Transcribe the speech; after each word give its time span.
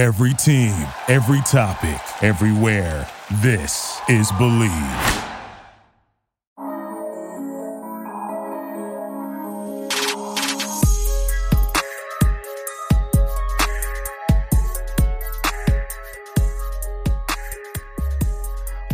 Every 0.00 0.32
team, 0.32 0.72
every 1.08 1.42
topic, 1.42 2.00
everywhere. 2.22 3.06
This 3.42 4.00
is 4.08 4.32
Bleav. 4.32 4.70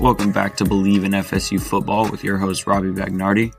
Welcome 0.01 0.33
back 0.33 0.57
to 0.57 0.65
Bleav 0.65 1.05
in 1.05 1.13
FSU 1.13 1.61
Football 1.61 2.11
with 2.11 2.25
your 2.25 2.39
host, 2.39 2.67
Robbie 2.67 2.89
Bagnardi. 2.89 3.53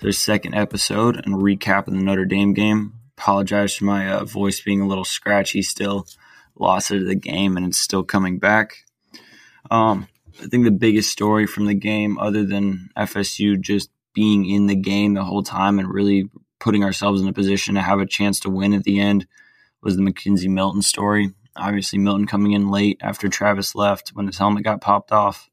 Their 0.00 0.12
second 0.12 0.54
episode 0.54 1.16
and 1.16 1.34
recap 1.34 1.88
of 1.88 1.92
the 1.92 2.00
Notre 2.00 2.24
Dame 2.24 2.54
game. 2.54 2.94
Apologize 3.18 3.74
for 3.74 3.84
my 3.84 4.10
uh, 4.10 4.24
voice 4.24 4.62
being 4.62 4.80
a 4.80 4.86
little 4.86 5.04
scratchy 5.04 5.60
still. 5.60 6.06
Lost 6.58 6.90
it 6.90 7.02
of 7.02 7.08
the 7.08 7.14
game 7.14 7.56
and 7.56 7.66
it's 7.66 7.78
still 7.78 8.02
coming 8.02 8.38
back. 8.38 8.84
Um, 9.70 10.08
I 10.42 10.46
think 10.46 10.64
the 10.64 10.70
biggest 10.70 11.10
story 11.10 11.46
from 11.46 11.66
the 11.66 11.74
game, 11.74 12.18
other 12.18 12.44
than 12.44 12.90
FSU 12.96 13.60
just 13.60 13.90
being 14.14 14.46
in 14.46 14.66
the 14.66 14.76
game 14.76 15.14
the 15.14 15.24
whole 15.24 15.42
time 15.42 15.78
and 15.78 15.92
really 15.92 16.30
putting 16.58 16.84
ourselves 16.84 17.20
in 17.20 17.28
a 17.28 17.32
position 17.32 17.74
to 17.74 17.82
have 17.82 18.00
a 18.00 18.06
chance 18.06 18.40
to 18.40 18.50
win 18.50 18.74
at 18.74 18.84
the 18.84 19.00
end, 19.00 19.26
was 19.82 19.96
the 19.96 20.02
McKenzie 20.02 20.48
Milton 20.48 20.82
story. 20.82 21.32
Obviously, 21.54 21.98
Milton 21.98 22.26
coming 22.26 22.52
in 22.52 22.70
late 22.70 22.98
after 23.02 23.28
Travis 23.28 23.74
left 23.74 24.10
when 24.10 24.26
his 24.26 24.38
helmet 24.38 24.64
got 24.64 24.80
popped 24.80 25.12
off. 25.12 25.48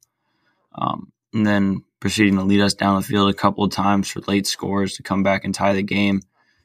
Um, 0.76 1.12
and 1.34 1.46
then 1.46 1.84
proceeding 2.00 2.36
to 2.36 2.44
lead 2.44 2.62
us 2.62 2.74
down 2.74 2.98
the 2.98 3.08
field 3.08 3.30
a 3.30 3.34
couple 3.34 3.64
of 3.64 3.72
times 3.72 4.10
for 4.10 4.20
late 4.22 4.48
scores 4.48 4.96
to 4.96 5.04
come 5.04 5.24
back 5.24 5.46
and 5.46 5.56
tie 5.56 5.74
the 5.74 5.84
game. 5.84 6.22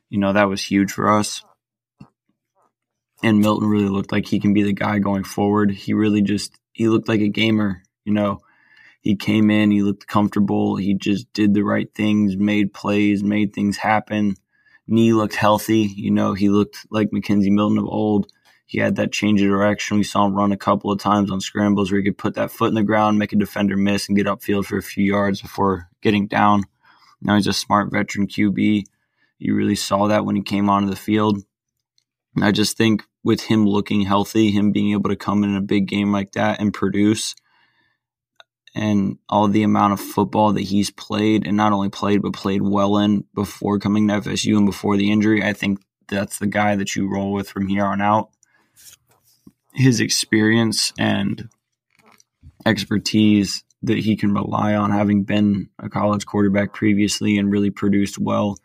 You 0.08 0.18
know, 0.18 0.32
that 0.32 0.48
was 0.48 0.62
huge 0.62 0.92
for 0.92 1.16
us. 1.16 1.44
And 3.22 3.40
Milton 3.40 3.68
really 3.68 3.88
looked 3.88 4.12
like 4.12 4.26
he 4.26 4.38
can 4.38 4.54
be 4.54 4.62
the 4.62 4.72
guy 4.72 4.98
going 4.98 5.24
forward. 5.24 5.70
He 5.70 5.92
really 5.92 6.22
just 6.22 6.56
he 6.72 6.88
looked 6.88 7.08
like 7.08 7.20
a 7.20 7.28
gamer, 7.28 7.82
you 8.04 8.12
know. 8.12 8.40
He 9.00 9.16
came 9.16 9.50
in, 9.50 9.70
he 9.70 9.82
looked 9.82 10.06
comfortable, 10.06 10.76
he 10.76 10.94
just 10.94 11.32
did 11.32 11.54
the 11.54 11.62
right 11.62 11.88
things, 11.94 12.36
made 12.36 12.72
plays, 12.72 13.22
made 13.22 13.54
things 13.54 13.76
happen. 13.76 14.34
Knee 14.86 15.12
looked 15.12 15.34
healthy, 15.34 15.80
you 15.96 16.10
know, 16.10 16.34
he 16.34 16.48
looked 16.48 16.86
like 16.90 17.10
McKenzie 17.10 17.50
Milton 17.50 17.78
of 17.78 17.86
old 17.86 18.30
he 18.68 18.78
had 18.78 18.96
that 18.96 19.12
change 19.12 19.40
of 19.40 19.48
direction. 19.48 19.96
We 19.96 20.04
saw 20.04 20.26
him 20.26 20.34
run 20.34 20.52
a 20.52 20.56
couple 20.56 20.92
of 20.92 21.00
times 21.00 21.30
on 21.30 21.40
scrambles 21.40 21.90
where 21.90 22.00
he 22.00 22.04
could 22.04 22.18
put 22.18 22.34
that 22.34 22.50
foot 22.50 22.68
in 22.68 22.74
the 22.74 22.82
ground, 22.82 23.18
make 23.18 23.32
a 23.32 23.36
defender 23.36 23.78
miss, 23.78 24.08
and 24.08 24.16
get 24.16 24.26
upfield 24.26 24.66
for 24.66 24.76
a 24.76 24.82
few 24.82 25.02
yards 25.02 25.40
before 25.40 25.88
getting 26.02 26.26
down. 26.26 26.64
Now 27.22 27.36
he's 27.36 27.46
a 27.46 27.54
smart 27.54 27.90
veteran 27.90 28.26
QB. 28.26 28.84
You 29.38 29.54
really 29.54 29.74
saw 29.74 30.08
that 30.08 30.26
when 30.26 30.36
he 30.36 30.42
came 30.42 30.68
onto 30.68 30.90
the 30.90 30.96
field. 30.96 31.42
I 32.40 32.52
just 32.52 32.76
think 32.76 33.02
with 33.24 33.42
him 33.42 33.66
looking 33.66 34.02
healthy, 34.02 34.50
him 34.50 34.72
being 34.72 34.92
able 34.92 35.10
to 35.10 35.16
come 35.16 35.44
in 35.44 35.56
a 35.56 35.60
big 35.60 35.86
game 35.86 36.12
like 36.12 36.32
that 36.32 36.60
and 36.60 36.72
produce, 36.72 37.34
and 38.74 39.18
all 39.28 39.48
the 39.48 39.62
amount 39.64 39.94
of 39.94 40.00
football 40.00 40.52
that 40.52 40.62
he's 40.62 40.90
played, 40.90 41.46
and 41.46 41.56
not 41.56 41.72
only 41.72 41.88
played, 41.88 42.22
but 42.22 42.32
played 42.32 42.62
well 42.62 42.98
in 42.98 43.24
before 43.34 43.78
coming 43.78 44.08
to 44.08 44.20
FSU 44.20 44.56
and 44.56 44.66
before 44.66 44.96
the 44.96 45.10
injury, 45.10 45.42
I 45.42 45.52
think 45.52 45.80
that's 46.08 46.38
the 46.38 46.46
guy 46.46 46.76
that 46.76 46.94
you 46.94 47.10
roll 47.10 47.32
with 47.32 47.50
from 47.50 47.66
here 47.66 47.84
on 47.84 48.00
out 48.00 48.30
his 49.78 50.00
experience 50.00 50.92
and 50.98 51.48
expertise 52.66 53.62
that 53.82 53.98
he 53.98 54.16
can 54.16 54.34
rely 54.34 54.74
on, 54.74 54.90
having 54.90 55.22
been 55.22 55.68
a 55.78 55.88
college 55.88 56.26
quarterback 56.26 56.72
previously 56.72 57.38
and 57.38 57.50
really 57.50 57.70
produced 57.70 58.18
well, 58.18 58.58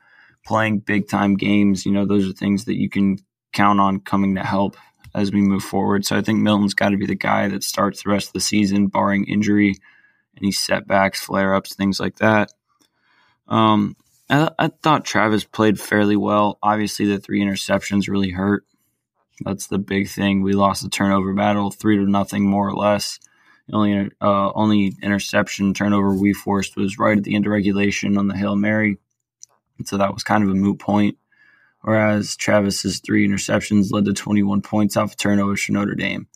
playing 0.46 0.80
big 0.80 1.08
time 1.08 1.36
games. 1.36 1.86
You 1.86 1.92
know, 1.92 2.06
those 2.06 2.28
are 2.28 2.34
things 2.34 2.66
that 2.66 2.80
you 2.80 2.90
can 2.90 3.18
count 3.54 3.80
on 3.80 4.00
coming 4.00 4.36
to 4.36 4.44
help 4.44 4.76
as 5.16 5.32
we 5.32 5.42
move 5.42 5.64
forward. 5.64 6.06
So 6.06 6.18
I 6.18 6.22
think 6.22 6.40
Milton's 6.40 6.74
got 6.74 6.90
to 6.90 6.98
be 6.98 7.06
the 7.06 7.16
guy 7.16 7.48
that 7.48 7.64
starts 7.64 8.04
the 8.04 8.10
rest 8.10 8.28
of 8.28 8.34
the 8.34 8.40
season, 8.40 8.88
barring 8.88 9.26
injury, 9.26 9.76
any 10.38 10.52
setbacks, 10.52 11.24
flare 11.24 11.54
ups, 11.54 11.76
things 11.76 12.00
like 12.00 12.18
that. 12.18 12.52
Um, 13.48 13.96
I, 14.30 14.50
I 14.58 14.68
thought 14.68 15.06
Travis 15.06 15.44
played 15.44 15.80
fairly 15.80 16.16
well. 16.16 16.58
Obviously, 16.64 17.06
the 17.06 17.20
three 17.20 17.42
interceptions 17.42 18.10
really 18.10 18.32
hurt. 18.32 18.66
That's 19.42 19.68
the 19.68 19.80
big 19.80 20.10
thing. 20.10 20.42
We 20.42 20.54
lost 20.54 20.84
the 20.84 20.90
turnover 20.90 21.34
battle, 21.34 21.72
three 21.72 21.98
to 21.98 22.10
nothing, 22.10 22.46
more 22.46 22.68
or 22.68 22.76
less. 22.76 23.20
The 23.68 23.76
only 23.76 24.12
uh, 24.22 24.52
only 24.54 24.94
interception 25.02 25.74
turnover 25.74 26.14
we 26.14 26.34
forced 26.34 26.76
was 26.76 26.98
right 26.98 27.18
at 27.18 27.24
the 27.24 27.36
end 27.36 27.46
of 27.46 27.52
regulation 27.52 28.18
on 28.18 28.28
the 28.28 28.36
hail 28.36 28.56
mary, 28.56 28.98
and 29.78 29.88
so 29.88 29.98
that 29.98 30.14
was 30.14 30.24
kind 30.24 30.44
of 30.44 30.50
a 30.50 30.54
moot 30.54 30.80
point. 30.80 31.18
Whereas 31.84 32.38
Travis's 32.38 33.02
three 33.02 33.28
interceptions 33.28 33.92
led 33.92 34.06
to 34.06 34.14
21 34.14 34.62
points 34.62 34.96
off 34.96 35.12
of 35.12 35.18
turnovers 35.18 35.64
for 35.64 35.74
Notre 35.74 35.96
Dame. 35.96 36.28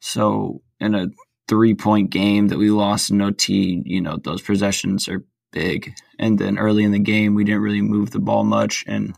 So 0.00 0.62
in 0.80 0.94
a 0.94 1.08
three 1.48 1.74
point 1.74 2.08
game 2.10 2.48
that 2.48 2.58
we 2.58 2.70
lost 2.70 3.10
in 3.10 3.20
OT, 3.20 3.82
you 3.84 4.00
know 4.00 4.16
those 4.16 4.40
possessions 4.40 5.06
are 5.06 5.24
big. 5.52 5.92
And 6.18 6.38
then 6.38 6.58
early 6.58 6.84
in 6.84 6.92
the 6.92 6.98
game, 6.98 7.34
we 7.34 7.44
didn't 7.44 7.60
really 7.60 7.82
move 7.82 8.10
the 8.10 8.20
ball 8.20 8.42
much, 8.42 8.84
and 8.86 9.14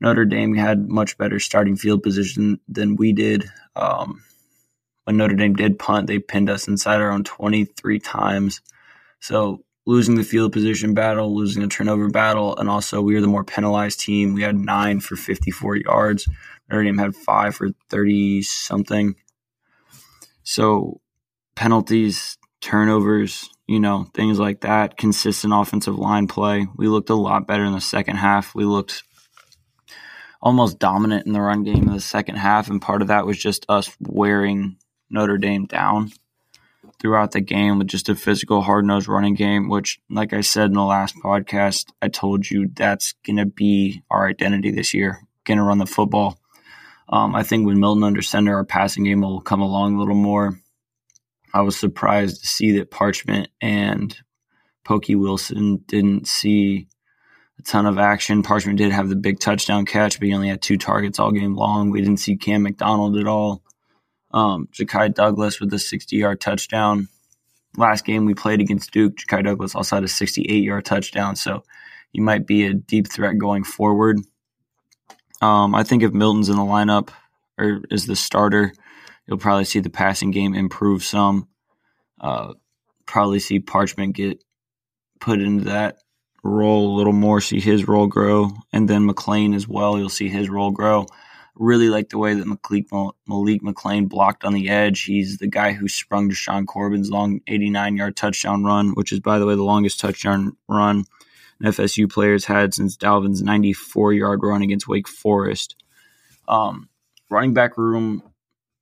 Notre 0.00 0.26
Dame 0.26 0.54
had 0.54 0.88
much 0.88 1.16
better 1.16 1.38
starting 1.38 1.76
field 1.76 2.02
position 2.02 2.60
than 2.68 2.96
we 2.96 3.12
did. 3.12 3.44
Um, 3.76 4.22
when 5.04 5.16
Notre 5.16 5.34
Dame 5.34 5.54
did 5.54 5.78
punt, 5.78 6.08
they 6.08 6.18
pinned 6.18 6.50
us 6.50 6.68
inside 6.68 7.00
our 7.00 7.10
own 7.10 7.24
23 7.24 7.98
times. 8.00 8.60
So 9.20 9.64
losing 9.86 10.14
the 10.14 10.24
field 10.24 10.52
position 10.52 10.94
battle, 10.94 11.34
losing 11.34 11.62
the 11.62 11.68
turnover 11.68 12.08
battle, 12.08 12.56
and 12.56 12.68
also 12.68 13.00
we 13.00 13.14
were 13.14 13.20
the 13.20 13.26
more 13.26 13.44
penalized 13.44 14.00
team. 14.00 14.34
We 14.34 14.42
had 14.42 14.56
nine 14.56 15.00
for 15.00 15.16
54 15.16 15.76
yards. 15.76 16.28
Notre 16.68 16.84
Dame 16.84 16.98
had 16.98 17.16
five 17.16 17.54
for 17.54 17.70
30 17.88 18.42
something. 18.42 19.16
So 20.42 21.00
penalties, 21.54 22.38
turnovers, 22.60 23.48
you 23.66 23.80
know, 23.80 24.06
things 24.14 24.38
like 24.38 24.60
that, 24.60 24.96
consistent 24.96 25.52
offensive 25.54 25.98
line 25.98 26.26
play. 26.26 26.66
We 26.76 26.88
looked 26.88 27.10
a 27.10 27.14
lot 27.14 27.46
better 27.46 27.64
in 27.64 27.72
the 27.72 27.80
second 27.80 28.16
half. 28.16 28.54
We 28.54 28.64
looked 28.64 29.02
almost 30.42 30.78
dominant 30.78 31.26
in 31.26 31.32
the 31.32 31.40
run 31.40 31.64
game 31.64 31.88
in 31.88 31.92
the 31.92 32.00
second 32.00 32.36
half, 32.36 32.68
and 32.70 32.80
part 32.80 33.02
of 33.02 33.08
that 33.08 33.26
was 33.26 33.38
just 33.38 33.66
us 33.68 33.94
wearing 34.00 34.76
Notre 35.10 35.38
Dame 35.38 35.66
down 35.66 36.12
throughout 37.00 37.32
the 37.32 37.40
game 37.40 37.78
with 37.78 37.88
just 37.88 38.08
a 38.08 38.14
physical, 38.14 38.62
hard 38.62 38.84
nosed 38.84 39.08
running 39.08 39.34
game. 39.34 39.68
Which, 39.68 40.00
like 40.08 40.32
I 40.32 40.42
said 40.42 40.66
in 40.66 40.74
the 40.74 40.82
last 40.82 41.16
podcast, 41.16 41.90
I 42.00 42.08
told 42.08 42.48
you 42.48 42.68
that's 42.72 43.14
going 43.26 43.38
to 43.38 43.46
be 43.46 44.02
our 44.10 44.28
identity 44.28 44.70
this 44.70 44.94
year. 44.94 45.20
Going 45.44 45.58
to 45.58 45.64
run 45.64 45.78
the 45.78 45.86
football. 45.86 46.38
Um, 47.08 47.34
I 47.34 47.42
think 47.42 47.66
when 47.66 47.80
Milton 47.80 48.04
under 48.04 48.22
center, 48.22 48.54
our 48.54 48.64
passing 48.64 49.04
game 49.04 49.22
will 49.22 49.40
come 49.40 49.60
along 49.60 49.96
a 49.96 49.98
little 49.98 50.14
more. 50.14 50.60
I 51.52 51.62
was 51.62 51.76
surprised 51.76 52.40
to 52.40 52.46
see 52.46 52.72
that 52.78 52.90
Parchment 52.90 53.48
and 53.60 54.16
Pokey 54.84 55.16
Wilson 55.16 55.82
didn't 55.86 56.28
see 56.28 56.86
a 57.58 57.62
ton 57.62 57.86
of 57.86 57.98
action. 57.98 58.42
Parchment 58.42 58.78
did 58.78 58.92
have 58.92 59.08
the 59.08 59.16
big 59.16 59.40
touchdown 59.40 59.84
catch, 59.84 60.18
but 60.18 60.28
he 60.28 60.34
only 60.34 60.48
had 60.48 60.62
two 60.62 60.78
targets 60.78 61.18
all 61.18 61.32
game 61.32 61.56
long. 61.56 61.90
We 61.90 62.00
didn't 62.00 62.20
see 62.20 62.36
Cam 62.36 62.62
McDonald 62.62 63.16
at 63.16 63.26
all. 63.26 63.62
Um, 64.32 64.68
Ja'Khi 64.72 65.14
Douglas 65.14 65.60
with 65.60 65.72
a 65.72 65.78
60 65.78 66.16
yard 66.16 66.40
touchdown. 66.40 67.08
Last 67.76 68.04
game 68.04 68.26
we 68.26 68.34
played 68.34 68.60
against 68.60 68.92
Duke, 68.92 69.16
Ja'Khi 69.16 69.44
Douglas 69.44 69.74
also 69.74 69.96
had 69.96 70.04
a 70.04 70.08
68 70.08 70.62
yard 70.62 70.84
touchdown. 70.84 71.36
So 71.36 71.64
he 72.12 72.20
might 72.20 72.46
be 72.46 72.66
a 72.66 72.74
deep 72.74 73.08
threat 73.08 73.38
going 73.38 73.64
forward. 73.64 74.20
Um, 75.40 75.74
I 75.74 75.84
think 75.84 76.02
if 76.02 76.12
Milton's 76.12 76.48
in 76.48 76.56
the 76.56 76.62
lineup 76.62 77.10
or 77.58 77.80
is 77.90 78.06
the 78.06 78.16
starter, 78.16 78.72
you'll 79.26 79.38
probably 79.38 79.64
see 79.64 79.80
the 79.80 79.90
passing 79.90 80.30
game 80.30 80.54
improve 80.54 81.02
some. 81.02 81.48
Uh, 82.20 82.54
probably 83.06 83.40
see 83.40 83.58
Parchment 83.58 84.14
get 84.14 84.42
put 85.20 85.40
into 85.40 85.64
that 85.64 85.98
role 86.42 86.94
a 86.94 86.96
little 86.96 87.12
more, 87.12 87.40
see 87.40 87.60
his 87.60 87.86
role 87.86 88.06
grow, 88.06 88.50
and 88.72 88.88
then 88.88 89.08
McClain 89.08 89.54
as 89.54 89.66
well. 89.68 89.98
You'll 89.98 90.08
see 90.08 90.28
his 90.28 90.48
role 90.48 90.70
grow. 90.70 91.06
Really 91.60 91.90
like 91.90 92.08
the 92.08 92.18
way 92.18 92.34
that 92.34 92.46
Malik, 92.46 92.86
Malik 93.28 93.62
McClain 93.62 94.08
blocked 94.08 94.44
on 94.44 94.54
the 94.54 94.70
edge. 94.70 95.02
He's 95.02 95.36
the 95.36 95.46
guy 95.46 95.72
who 95.72 95.88
sprung 95.88 96.30
Jashaun 96.30 96.66
Corbin's 96.66 97.10
long 97.10 97.42
89 97.46 97.96
yard 97.96 98.16
touchdown 98.16 98.64
run, 98.64 98.94
which 98.94 99.12
is, 99.12 99.20
by 99.20 99.38
the 99.38 99.46
way, 99.46 99.54
the 99.54 99.62
longest 99.62 100.00
touchdown 100.00 100.56
run 100.68 101.04
an 101.60 101.70
FSU 101.70 102.10
players 102.10 102.46
had 102.46 102.74
since 102.74 102.96
Dalvin's 102.96 103.42
94 103.42 104.14
yard 104.14 104.40
run 104.42 104.62
against 104.62 104.88
Wake 104.88 105.06
Forest. 105.06 105.76
Um, 106.48 106.88
running 107.28 107.54
back 107.54 107.76
room 107.76 108.22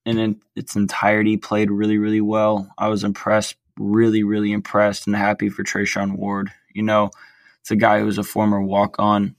in 0.07 0.41
its 0.57 0.77
entirety 0.77 1.37
played 1.37 1.71
really, 1.71 1.99
really 1.99 2.21
well. 2.21 2.73
I 2.79 2.89
was 2.89 3.05
impressed, 3.05 3.57
really, 3.79 4.23
really 4.23 4.53
impressed, 4.53 5.07
and 5.07 5.15
happy 5.15 5.49
for 5.49 5.65
Treshaun 5.65 6.17
Ward. 6.17 6.51
You 6.73 6.83
know, 6.83 7.11
it's 7.61 7.71
a 7.71 7.77
guy 7.77 7.99
who 7.99 8.07
was 8.07 8.19
a 8.19 8.23
former 8.23 8.63
walk 8.63 8.97
on 8.99 9.35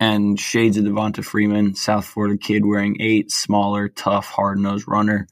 and 0.00 0.40
shades 0.40 0.78
of 0.78 0.84
Devonta 0.84 1.22
Freeman, 1.22 1.74
South 1.74 2.06
Florida 2.06 2.38
kid 2.38 2.64
wearing 2.64 2.96
eight, 3.00 3.30
smaller, 3.30 3.88
tough, 3.88 4.26
hard 4.26 4.58
nosed 4.58 4.88
runner. 4.88 5.28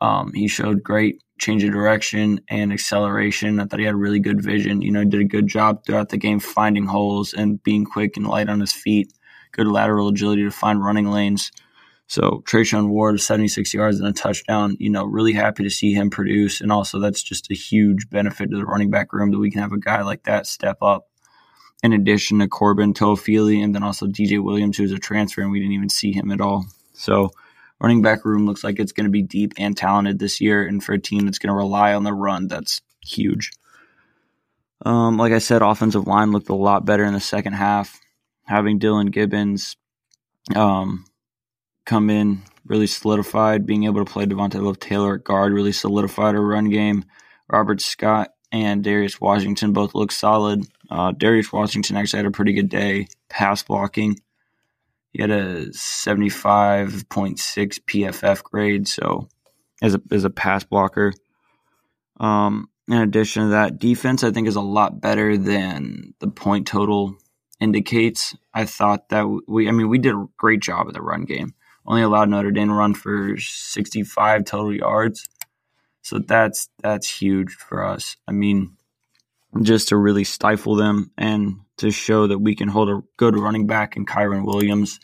Um, 0.00 0.32
he 0.32 0.48
showed 0.48 0.82
great 0.82 1.22
change 1.38 1.62
of 1.62 1.72
direction 1.72 2.40
and 2.48 2.72
acceleration. 2.72 3.60
I 3.60 3.66
thought 3.66 3.80
he 3.80 3.84
had 3.86 3.94
really 3.94 4.18
good 4.18 4.42
vision. 4.42 4.80
You 4.80 4.92
know, 4.92 5.04
did 5.04 5.20
a 5.20 5.24
good 5.24 5.46
job 5.46 5.84
throughout 5.84 6.08
the 6.08 6.16
game 6.16 6.40
finding 6.40 6.86
holes 6.86 7.34
and 7.34 7.62
being 7.62 7.84
quick 7.84 8.16
and 8.16 8.26
light 8.26 8.48
on 8.48 8.60
his 8.60 8.72
feet. 8.72 9.12
Good 9.52 9.68
lateral 9.68 10.08
agility 10.08 10.44
to 10.44 10.50
find 10.50 10.82
running 10.82 11.10
lanes. 11.10 11.52
So 12.06 12.42
Treshaun 12.46 12.88
Ward, 12.88 13.20
76 13.20 13.74
yards 13.74 14.00
and 14.00 14.08
a 14.08 14.12
touchdown. 14.12 14.76
You 14.80 14.88
know, 14.88 15.04
really 15.04 15.34
happy 15.34 15.64
to 15.64 15.70
see 15.70 15.92
him 15.92 16.08
produce. 16.08 16.62
And 16.62 16.72
also, 16.72 16.98
that's 16.98 17.22
just 17.22 17.50
a 17.50 17.54
huge 17.54 18.08
benefit 18.08 18.50
to 18.50 18.56
the 18.56 18.64
running 18.64 18.90
back 18.90 19.12
room 19.12 19.30
that 19.32 19.38
we 19.38 19.50
can 19.50 19.60
have 19.60 19.72
a 19.72 19.78
guy 19.78 20.00
like 20.02 20.24
that 20.24 20.46
step 20.46 20.78
up. 20.80 21.08
In 21.82 21.92
addition 21.92 22.40
to 22.40 22.48
Corbin 22.48 22.92
Toafili 22.92 23.62
and 23.62 23.74
then 23.74 23.82
also 23.82 24.06
DJ 24.06 24.42
Williams, 24.42 24.76
who's 24.76 24.92
a 24.92 24.98
transfer, 24.98 25.42
and 25.42 25.50
we 25.50 25.60
didn't 25.60 25.74
even 25.74 25.88
see 25.88 26.12
him 26.12 26.32
at 26.32 26.40
all. 26.40 26.66
So 26.92 27.30
running 27.80 28.02
back 28.02 28.24
room 28.24 28.46
looks 28.46 28.64
like 28.64 28.80
it's 28.80 28.92
going 28.92 29.04
to 29.04 29.10
be 29.10 29.22
deep 29.22 29.54
and 29.58 29.76
talented 29.76 30.18
this 30.18 30.40
year. 30.40 30.66
And 30.66 30.82
for 30.82 30.92
a 30.92 31.00
team 31.00 31.24
that's 31.24 31.38
going 31.38 31.52
to 31.52 31.56
rely 31.56 31.94
on 31.94 32.02
the 32.02 32.12
run, 32.12 32.48
that's 32.48 32.80
huge. 33.04 33.52
Um, 34.84 35.16
like 35.16 35.32
I 35.32 35.38
said, 35.38 35.62
offensive 35.62 36.06
line 36.06 36.32
looked 36.32 36.48
a 36.48 36.54
lot 36.54 36.84
better 36.84 37.04
in 37.04 37.14
the 37.14 37.20
second 37.20 37.54
half. 37.54 37.98
Having 38.44 38.80
Dillan 38.80 39.10
Gibbons, 39.10 39.76
um, 40.56 41.04
come 41.84 42.10
in, 42.10 42.42
really 42.64 42.86
solidified. 42.86 43.66
Being 43.66 43.84
able 43.84 44.04
to 44.04 44.10
play 44.10 44.26
Devontay 44.26 44.62
Love 44.62 44.80
Taylor 44.80 45.16
at 45.16 45.24
guard 45.24 45.52
really 45.52 45.72
solidified 45.72 46.34
our 46.34 46.40
run 46.40 46.70
game. 46.70 47.04
Robert 47.50 47.80
Scott 47.80 48.30
and 48.52 48.82
Darius 48.82 49.20
Washington 49.20 49.72
both 49.72 49.94
look 49.94 50.12
solid. 50.12 50.66
Uh, 50.90 51.12
Darius 51.12 51.52
Washington 51.52 51.96
actually 51.96 52.18
had 52.18 52.26
a 52.26 52.30
pretty 52.30 52.52
good 52.52 52.68
day 52.68 53.08
pass 53.28 53.62
blocking. 53.62 54.18
He 55.12 55.22
had 55.22 55.30
a 55.30 55.66
75.6 55.66 57.10
PFF 57.86 58.42
grade, 58.42 58.88
so 58.88 59.28
as 59.82 59.94
a 59.94 60.02
as 60.10 60.24
a 60.24 60.30
pass 60.30 60.64
blocker. 60.64 61.12
Um, 62.20 62.68
in 62.88 62.98
addition 62.98 63.44
to 63.44 63.48
that, 63.50 63.78
defense 63.78 64.24
I 64.24 64.30
think 64.30 64.48
is 64.48 64.56
a 64.56 64.60
lot 64.60 65.00
better 65.00 65.36
than 65.36 66.14
the 66.20 66.28
point 66.28 66.66
total 66.66 67.16
indicates. 67.60 68.34
I 68.54 68.64
thought 68.64 69.08
that 69.10 69.24
we, 69.46 69.68
I 69.68 69.72
mean, 69.72 69.88
we 69.88 69.98
did 69.98 70.14
a 70.14 70.26
great 70.36 70.60
job 70.60 70.88
of 70.88 70.94
the 70.94 71.02
run 71.02 71.24
game 71.24 71.54
only 71.88 72.02
allowed 72.02 72.28
Notre 72.28 72.50
Dame 72.50 72.68
to 72.68 72.74
run 72.74 72.94
for 72.94 73.36
65 73.38 74.44
total 74.44 74.74
yards. 74.74 75.26
So 76.02 76.18
that's 76.18 76.68
that's 76.82 77.08
huge 77.08 77.52
for 77.52 77.84
us. 77.84 78.16
I 78.28 78.32
mean, 78.32 78.76
just 79.62 79.88
to 79.88 79.96
really 79.96 80.24
stifle 80.24 80.76
them 80.76 81.10
and 81.16 81.60
to 81.78 81.90
show 81.90 82.26
that 82.26 82.38
we 82.38 82.54
can 82.54 82.68
hold 82.68 82.88
a 82.88 83.02
good 83.16 83.38
running 83.38 83.66
back 83.66 83.96
in 83.96 84.04
Kyren 84.04 84.44
Williams 84.44 85.00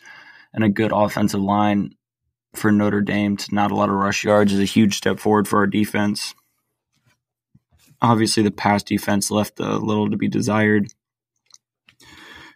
and 0.53 0.63
a 0.63 0.69
good 0.69 0.91
offensive 0.93 1.41
line 1.41 1.95
for 2.53 2.71
Notre 2.71 3.01
Dame 3.01 3.37
to 3.37 3.53
not 3.53 3.71
a 3.71 3.75
lot 3.75 3.89
of 3.89 3.95
rush 3.95 4.23
yards 4.23 4.53
is 4.53 4.59
a 4.59 4.65
huge 4.65 4.95
step 4.95 5.19
forward 5.19 5.47
for 5.47 5.59
our 5.59 5.67
defense. 5.67 6.33
Obviously, 8.01 8.43
the 8.43 8.51
pass 8.51 8.83
defense 8.83 9.31
left 9.31 9.59
a 9.59 9.77
little 9.77 10.09
to 10.09 10.17
be 10.17 10.27
desired. 10.27 10.87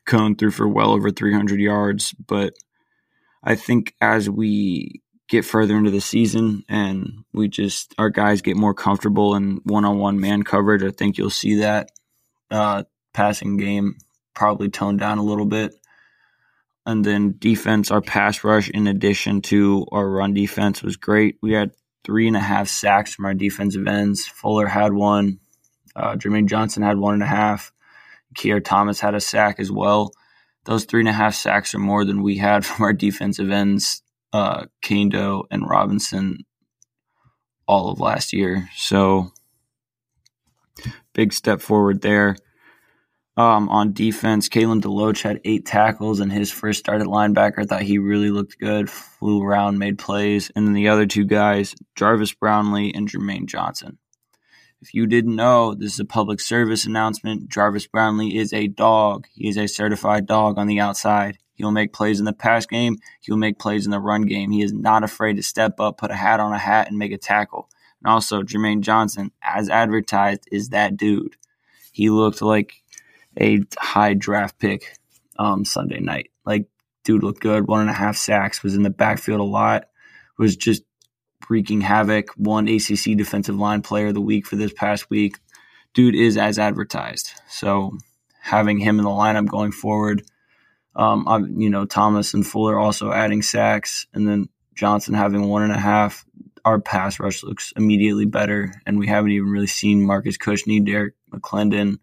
Coan 0.08 0.38
threw 0.38 0.52
for 0.52 0.68
well 0.68 0.92
over 0.92 1.12
300 1.12 1.60
yards, 1.60 2.14
but 2.14 2.54
I 3.44 3.56
think 3.56 3.94
as 4.02 4.30
we 4.30 5.02
get 5.30 5.46
further 5.46 5.78
into 5.78 5.92
the 5.92 6.02
season 6.02 6.64
and 6.68 7.24
we 7.34 7.48
just 7.48 7.94
our 7.98 8.10
guys 8.10 8.42
get 8.42 8.58
more 8.58 8.74
comfortable 8.74 9.36
in 9.36 9.62
one-on-one 9.64 10.20
man 10.20 10.44
coverage, 10.44 10.84
I 10.84 10.92
think 10.92 11.18
you'll 11.18 11.30
see 11.30 11.56
that 11.56 11.92
uh, 12.52 12.84
passing 13.14 13.58
game 13.58 13.96
probably 14.34 14.70
toned 14.70 15.00
down 15.00 15.18
a 15.18 15.24
little 15.24 15.46
bit. 15.46 15.76
And 16.86 17.06
then 17.06 17.36
defense, 17.38 17.92
our 17.92 18.02
pass 18.02 18.44
rush, 18.44 18.70
in 18.70 18.88
addition 18.88 19.42
to 19.44 19.86
our 19.92 20.10
run 20.10 20.34
defense, 20.34 20.82
was 20.82 20.98
great. 20.98 21.38
We 21.42 21.52
had 21.52 21.72
three 22.04 22.28
and 22.28 22.38
a 22.38 22.42
half 22.42 22.68
sacks 22.68 23.14
from 23.14 23.26
our 23.26 23.34
defensive 23.36 23.86
ends. 23.86 24.26
Fuller 24.28 24.66
had 24.66 24.94
one. 24.94 25.40
Uh, 25.96 26.16
Jermaine 26.16 26.48
Johnson 26.48 26.82
had 26.82 26.98
one 26.98 27.14
and 27.14 27.24
a 27.24 27.28
half. 27.28 27.72
Keir 28.34 28.60
Thomas 28.60 29.00
had 29.00 29.14
a 29.14 29.20
sack 29.20 29.60
as 29.60 29.72
well 29.72 30.12
those 30.66 30.86
three 30.86 31.02
and 31.02 31.10
a 31.10 31.14
half 31.14 31.34
sacks 31.34 31.74
are 31.74 31.80
more 31.80 32.06
than 32.06 32.22
we 32.22 32.38
had 32.38 32.66
from 32.66 32.86
our 32.86 32.94
defensive 32.94 33.50
ends, 33.50 34.02
uh, 34.34 34.66
Kaindoh 34.82 35.44
and 35.52 35.68
Robinson, 35.68 36.40
all 37.68 37.92
of 37.92 38.00
last 38.00 38.34
year. 38.34 38.70
So 38.76 39.32
big 41.14 41.34
step 41.34 41.62
forward 41.62 42.02
there. 42.02 42.36
Um, 43.38 43.70
on 43.70 43.94
defense, 43.94 44.50
Kalen 44.50 44.82
DeLoach 44.82 45.22
had 45.22 45.40
eight 45.46 45.66
tackles 45.66 46.20
in 46.20 46.30
his 46.30 46.52
first 46.52 46.80
start 46.80 47.00
at 47.00 47.08
linebacker. 47.08 47.66
Thought 47.66 47.84
he 47.84 47.98
really 47.98 48.32
looked 48.32 48.60
good, 48.60 48.90
flew 48.90 49.42
around, 49.42 49.78
made 49.78 49.98
plays. 49.98 50.52
And 50.56 50.68
then 50.68 50.74
the 50.74 50.90
other 50.90 51.06
two 51.06 51.24
guys, 51.24 51.74
Jarvis 51.96 52.34
Brownlee 52.34 52.92
and 52.94 53.10
Jermaine 53.10 53.46
Johnson. 53.46 53.98
If 54.82 54.94
you 54.94 55.08
didn't 55.08 55.38
know, 55.38 55.74
this 55.74 55.94
is 55.94 56.00
a 56.02 56.06
public 56.06 56.42
service 56.42 56.86
announcement. 56.86 57.50
Jarvis 57.50 57.88
Brownlee 57.88 58.38
is 58.38 58.52
a 58.52 58.68
dog. 58.68 59.26
He 59.34 59.48
is 59.48 59.58
a 59.58 59.68
certified 59.68 60.26
dog 60.26 60.58
on 60.58 60.68
the 60.68 60.82
outside. 60.82 61.38
He'll 61.60 61.72
make 61.72 61.92
plays 61.92 62.20
in 62.20 62.26
the 62.26 62.32
pass 62.32 62.66
game. 62.66 63.00
He'll 63.20 63.36
make 63.36 63.60
plays 63.60 63.84
in 63.84 63.92
the 63.92 64.00
run 64.00 64.22
game. 64.22 64.50
He 64.50 64.62
is 64.62 64.72
not 64.72 65.04
afraid 65.04 65.36
to 65.36 65.44
step 65.44 65.78
up, 65.82 65.98
put 65.98 66.10
a 66.10 66.16
hat 66.16 66.40
on 66.40 66.54
a 66.54 66.58
hat, 66.58 66.88
and 66.88 66.98
make 66.98 67.12
a 67.12 67.18
tackle. 67.18 67.70
And 68.02 68.10
also, 68.10 68.44
Jermaine 68.44 68.80
Johnson, 68.80 69.34
as 69.44 69.70
advertised, 69.70 70.48
is 70.54 70.70
that 70.70 70.96
dude. 70.96 71.36
He 71.92 72.10
looked 72.10 72.42
like 72.42 72.82
a 73.38 73.60
high 73.78 74.14
draft 74.14 74.58
pick 74.58 74.98
um, 75.38 75.66
Sunday 75.66 76.00
night. 76.00 76.30
Like, 76.46 76.68
dude 77.04 77.24
looked 77.24 77.42
good. 77.42 77.68
Won 77.68 77.82
and 77.82 77.90
a 77.90 77.94
half 77.94 78.16
sacks, 78.16 78.64
was 78.64 78.76
in 78.76 78.84
the 78.84 78.90
backfield 78.90 79.42
a 79.42 79.44
lot, 79.44 79.90
was 80.38 80.56
just 80.56 80.84
wreaking 81.50 81.82
havoc. 81.82 82.30
One 82.38 82.70
ACC 82.70 83.18
Defensive 83.18 83.58
Line 83.58 83.82
Player 83.82 84.08
of 84.08 84.14
the 84.14 84.22
Week 84.22 84.48
for 84.48 84.56
this 84.56 84.72
past 84.72 85.10
week. 85.10 85.40
Dude 85.94 86.16
is 86.16 86.38
as 86.38 86.58
advertised. 86.58 87.32
So 87.50 87.98
having 88.40 88.80
him 88.80 88.98
in 88.98 89.04
the 89.04 89.12
lineup 89.12 89.48
going 89.48 89.74
forward, 89.74 90.24
um, 91.00 91.56
you 91.58 91.70
know, 91.70 91.86
Thomas 91.86 92.34
and 92.34 92.46
Fuller 92.46 92.78
also 92.78 93.14
adding 93.14 93.42
sacks, 93.42 94.06
and 94.14 94.28
then 94.28 94.50
Johnson 94.76 95.14
having 95.14 95.48
one 95.48 95.64
and 95.64 95.72
a 95.72 95.80
half. 95.80 96.26
Our 96.66 96.82
pass 96.82 97.22
rush 97.22 97.42
looks 97.42 97.72
immediately 97.78 98.26
better, 98.26 98.74
and 98.86 99.00
we 99.00 99.08
haven't 99.08 99.32
even 99.32 99.50
really 99.50 99.68
seen 99.68 100.06
Marcus 100.06 100.38
Cushney, 100.38 100.86
Derek 100.86 101.14
McLendon 101.32 102.00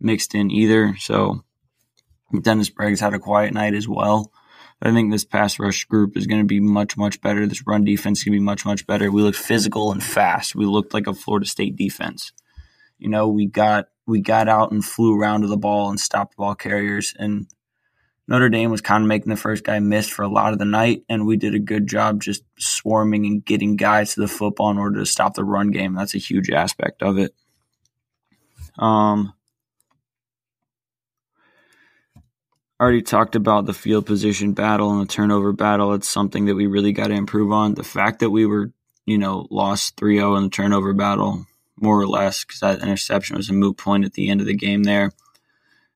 mixed 0.00 0.34
in 0.34 0.50
either. 0.50 0.96
So 0.98 1.44
Dennis 2.40 2.70
Briggs 2.70 3.00
had 3.00 3.12
a 3.12 3.18
quiet 3.18 3.52
night 3.52 3.74
as 3.74 3.86
well. 3.86 4.32
I 4.80 4.90
think 4.92 5.12
this 5.12 5.26
pass 5.26 5.58
rush 5.58 5.84
group 5.84 6.16
is 6.16 6.26
going 6.26 6.40
to 6.40 6.46
be 6.46 6.60
much, 6.60 6.96
much 6.96 7.20
better. 7.20 7.46
This 7.46 7.66
run 7.66 7.84
defense 7.84 8.24
to 8.24 8.30
be 8.30 8.40
much, 8.40 8.64
much 8.64 8.86
better. 8.86 9.12
We 9.12 9.20
looked 9.20 9.36
physical 9.36 9.92
and 9.92 10.02
fast. 10.02 10.54
We 10.54 10.64
looked 10.64 10.94
like 10.94 11.06
a 11.06 11.12
Florida 11.12 11.44
State 11.44 11.76
defense. 11.76 12.32
You 12.98 13.10
know, 13.10 13.28
we 13.28 13.46
got 13.46 13.88
we 14.06 14.22
got 14.22 14.48
out 14.48 14.72
and 14.72 14.82
flew 14.82 15.20
around 15.20 15.42
to 15.42 15.46
the 15.46 15.58
ball 15.58 15.90
and 15.90 16.00
stopped 16.00 16.36
ball 16.36 16.54
carriers. 16.54 17.12
And 17.18 17.46
Notre 18.28 18.48
Dame 18.48 18.70
was 18.70 18.80
kind 18.80 19.02
of 19.02 19.08
making 19.08 19.30
the 19.30 19.36
first 19.36 19.64
guy 19.64 19.80
miss 19.80 20.08
for 20.08 20.22
a 20.22 20.28
lot 20.28 20.52
of 20.52 20.58
the 20.58 20.64
night, 20.64 21.02
and 21.08 21.26
we 21.26 21.36
did 21.36 21.54
a 21.54 21.58
good 21.58 21.86
job 21.86 22.22
just 22.22 22.44
swarming 22.58 23.26
and 23.26 23.44
getting 23.44 23.76
guys 23.76 24.14
to 24.14 24.20
the 24.20 24.28
football 24.28 24.70
in 24.70 24.78
order 24.78 25.00
to 25.00 25.06
stop 25.06 25.34
the 25.34 25.44
run 25.44 25.70
game. 25.70 25.94
That's 25.94 26.14
a 26.14 26.18
huge 26.18 26.50
aspect 26.50 27.02
of 27.02 27.18
it. 27.18 27.34
Um, 28.78 29.34
I 32.80 32.82
already 32.82 33.02
talked 33.02 33.36
about 33.36 33.66
the 33.66 33.74
field 33.74 34.06
position 34.06 34.52
battle 34.52 34.90
and 34.90 35.02
the 35.02 35.12
turnover 35.12 35.52
battle. 35.52 35.92
It's 35.92 36.08
something 36.08 36.46
that 36.46 36.54
we 36.54 36.66
really 36.66 36.92
got 36.92 37.08
to 37.08 37.14
improve 37.14 37.52
on. 37.52 37.74
The 37.74 37.84
fact 37.84 38.20
that 38.20 38.30
we 38.30 38.46
were, 38.46 38.72
you 39.04 39.18
know, 39.18 39.46
lost 39.50 39.98
3 39.98 40.16
0 40.16 40.36
in 40.36 40.44
the 40.44 40.48
turnover 40.48 40.94
battle, 40.94 41.44
more 41.76 42.00
or 42.00 42.06
less, 42.06 42.42
because 42.42 42.60
that 42.60 42.80
interception 42.80 43.36
was 43.36 43.50
a 43.50 43.52
moot 43.52 43.76
point 43.76 44.06
at 44.06 44.14
the 44.14 44.30
end 44.30 44.40
of 44.40 44.46
the 44.46 44.56
game 44.56 44.84
there. 44.84 45.12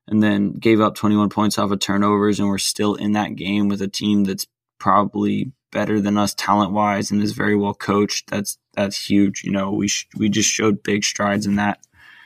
And 0.07 0.21
then 0.21 0.53
gave 0.53 0.81
up 0.81 0.95
21 0.95 1.29
points 1.29 1.57
off 1.57 1.71
of 1.71 1.79
turnovers, 1.79 2.39
and 2.39 2.47
we're 2.47 2.59
still 2.59 2.93
in 2.93 3.13
that 3.13 3.35
game 3.35 3.69
with 3.69 3.81
a 3.81 3.87
team 3.87 4.23
that's 4.23 4.45
probably 4.77 5.51
better 5.71 5.99
than 5.99 6.17
us 6.17 6.33
talent 6.33 6.71
wise 6.71 7.11
and 7.11 7.21
is 7.21 7.33
very 7.33 7.55
well 7.55 7.73
coached. 7.73 8.29
That's 8.29 8.57
that's 8.73 9.09
huge. 9.09 9.43
You 9.43 9.51
know, 9.51 9.71
we 9.71 9.87
sh- 9.87 10.07
we 10.15 10.29
just 10.29 10.49
showed 10.49 10.83
big 10.83 11.03
strides 11.03 11.45
in 11.45 11.55
that. 11.55 11.79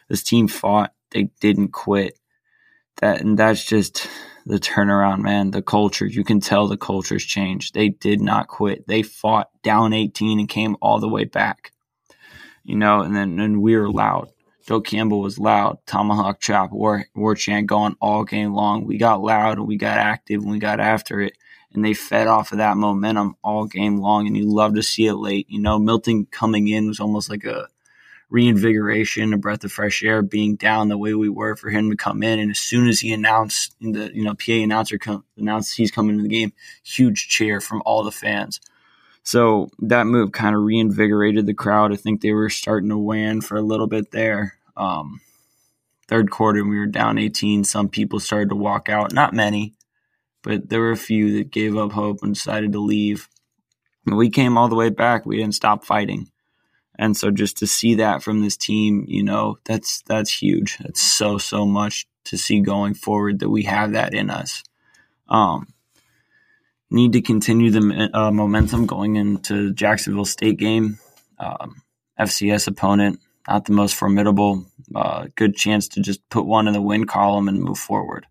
This 0.08 0.24
team 0.24 0.48
fought; 0.48 0.94
they 1.12 1.30
didn't 1.40 1.70
quit. 1.70 2.20
That 2.98 3.22
and 3.22 3.40
that's 3.40 3.66
just 3.66 4.08
the 4.46 4.60
turnaround, 4.60 5.22
man, 5.22 5.52
the 5.52 5.62
culture. 5.62 6.06
You 6.06 6.24
can 6.24 6.40
tell 6.40 6.68
the 6.68 6.78
culture's 6.78 7.24
changed. 7.24 7.74
They 7.74 7.90
did 7.90 8.22
not 8.22 8.48
quit. 8.48 8.88
They 8.88 9.04
fought 9.04 9.50
down 9.64 9.94
18 9.94 10.40
and 10.40 10.50
came 10.50 10.76
all 10.82 11.00
the 11.00 11.10
way 11.10 11.26
back. 11.26 11.72
You 12.64 12.76
know, 12.76 13.02
and 13.02 13.16
then 13.16 13.40
and 13.40 13.62
we 13.62 13.76
were 13.76 13.90
loud. 13.90 14.30
Doak 14.70 14.86
Campbell 14.86 15.22
was 15.22 15.40
loud. 15.40 15.80
Tomahawk 15.88 16.40
chop, 16.40 16.72
war, 16.72 17.08
war 17.16 17.34
chant 17.34 17.66
going 17.66 17.96
all 18.00 18.24
game 18.24 18.54
long. 18.54 18.86
We 18.86 19.00
got 19.00 19.20
loud 19.20 19.58
and 19.58 19.66
we 19.66 19.78
got 19.78 19.98
active 19.98 20.44
and 20.44 20.52
we 20.52 20.60
got 20.60 20.80
after 20.80 21.22
it. 21.22 21.34
And 21.74 21.84
they 21.84 21.96
fed 21.96 22.28
off 22.28 22.52
of 22.52 22.60
that 22.60 22.78
momentum 22.78 23.36
all 23.44 23.66
game 23.66 23.98
long. 23.98 24.28
And 24.28 24.38
you 24.38 24.48
love 24.48 24.76
to 24.76 24.84
see 24.84 25.08
it 25.08 25.16
late. 25.16 25.48
You 25.50 25.60
know, 25.60 25.80
Milton 25.80 26.28
coming 26.30 26.68
in 26.68 26.88
was 26.88 27.00
almost 27.00 27.32
like 27.32 27.46
a 27.46 27.68
reinvigoration, 28.30 29.34
a 29.34 29.40
breath 29.40 29.64
of 29.64 29.72
fresh 29.72 30.04
air, 30.04 30.22
being 30.22 30.56
down 30.56 30.90
the 30.90 31.00
way 31.00 31.16
we 31.16 31.30
were 31.30 31.56
for 31.56 31.72
him 31.72 31.90
to 31.90 31.98
come 31.98 32.22
in. 32.22 32.38
And 32.38 32.52
as 32.52 32.60
soon 32.60 32.88
as 32.88 33.00
he 33.00 33.12
announced, 33.12 33.74
the 33.82 34.12
you 34.14 34.24
know 34.24 34.36
PA 34.36 34.52
announcer 34.52 35.00
come, 35.00 35.26
announced 35.36 35.78
he's 35.78 35.90
coming 35.90 36.18
to 36.18 36.22
the 36.22 36.30
game, 36.30 36.54
huge 36.84 37.28
cheer 37.28 37.60
from 37.60 37.82
all 37.88 38.04
the 38.04 38.12
fans. 38.12 38.62
So 39.24 39.72
that 39.80 40.06
move 40.06 40.32
kind 40.32 40.56
of 40.56 40.62
reinvigorated 40.62 41.48
the 41.48 41.56
crowd. 41.56 41.92
I 41.92 41.96
think 41.96 42.22
they 42.22 42.34
were 42.34 42.52
starting 42.52 42.90
to 42.90 43.00
wane 43.00 43.42
for 43.42 43.58
a 43.58 43.64
little 43.64 43.88
bit 43.88 44.12
there. 44.12 44.59
Um, 44.80 45.22
third 46.08 46.32
quarter, 46.32 46.64
we 46.64 46.80
were 46.80 46.88
down 46.88 47.18
18. 47.18 47.64
Some 47.64 47.90
people 47.90 48.20
started 48.20 48.50
to 48.50 48.56
walk 48.56 48.90
out. 48.90 49.14
Not 49.14 49.34
many, 49.34 49.76
but 50.42 50.70
there 50.70 50.80
were 50.80 50.92
a 50.92 50.98
few 50.98 51.38
that 51.38 51.52
gave 51.52 51.78
up 51.78 51.92
hope 51.92 52.24
and 52.24 52.34
decided 52.34 52.72
to 52.74 52.80
leave. 52.80 53.28
we 54.06 54.30
came 54.30 54.58
all 54.58 54.70
the 54.70 54.76
way 54.76 54.90
back. 54.90 55.26
We 55.26 55.38
didn't 55.38 55.56
stop 55.56 55.86
fighting. 55.86 56.32
And 56.98 57.16
so 57.16 57.32
just 57.32 57.58
to 57.60 57.68
see 57.68 57.96
that 57.96 58.24
from 58.24 58.42
this 58.42 58.58
team, 58.58 59.06
you 59.08 59.24
know, 59.24 59.58
that's 59.64 60.02
that's 60.02 60.42
huge. 60.42 60.78
That's 60.80 61.02
so 61.02 61.38
so 61.38 61.66
much 61.66 62.08
to 62.26 62.38
see 62.38 62.60
going 62.60 62.94
forward 62.94 63.40
that 63.40 63.50
we 63.50 63.64
have 63.64 63.94
that 63.94 64.14
in 64.14 64.30
us. 64.30 64.64
Um, 65.30 65.68
need 66.92 67.14
to 67.14 67.22
continue 67.22 67.72
the 67.72 68.10
uh, 68.14 68.32
momentum 68.32 68.86
going 68.86 69.16
into 69.16 69.72
Jacksonville 69.74 70.26
State 70.26 70.58
game. 70.58 71.00
Um, 71.38 71.82
FCS 72.20 72.68
opponent, 72.68 73.22
not 73.48 73.66
the 73.66 73.72
most 73.72 73.96
formidable. 73.96 74.66
Uh, 74.94 75.28
good 75.36 75.56
chance 75.56 75.88
to 75.90 76.02
just 76.02 76.28
put 76.30 76.46
one 76.46 76.68
in 76.68 76.74
the 76.74 76.82
win 76.82 77.06
column 77.06 77.48
and 77.48 77.62
move 77.62 77.78
forward. 77.78 78.26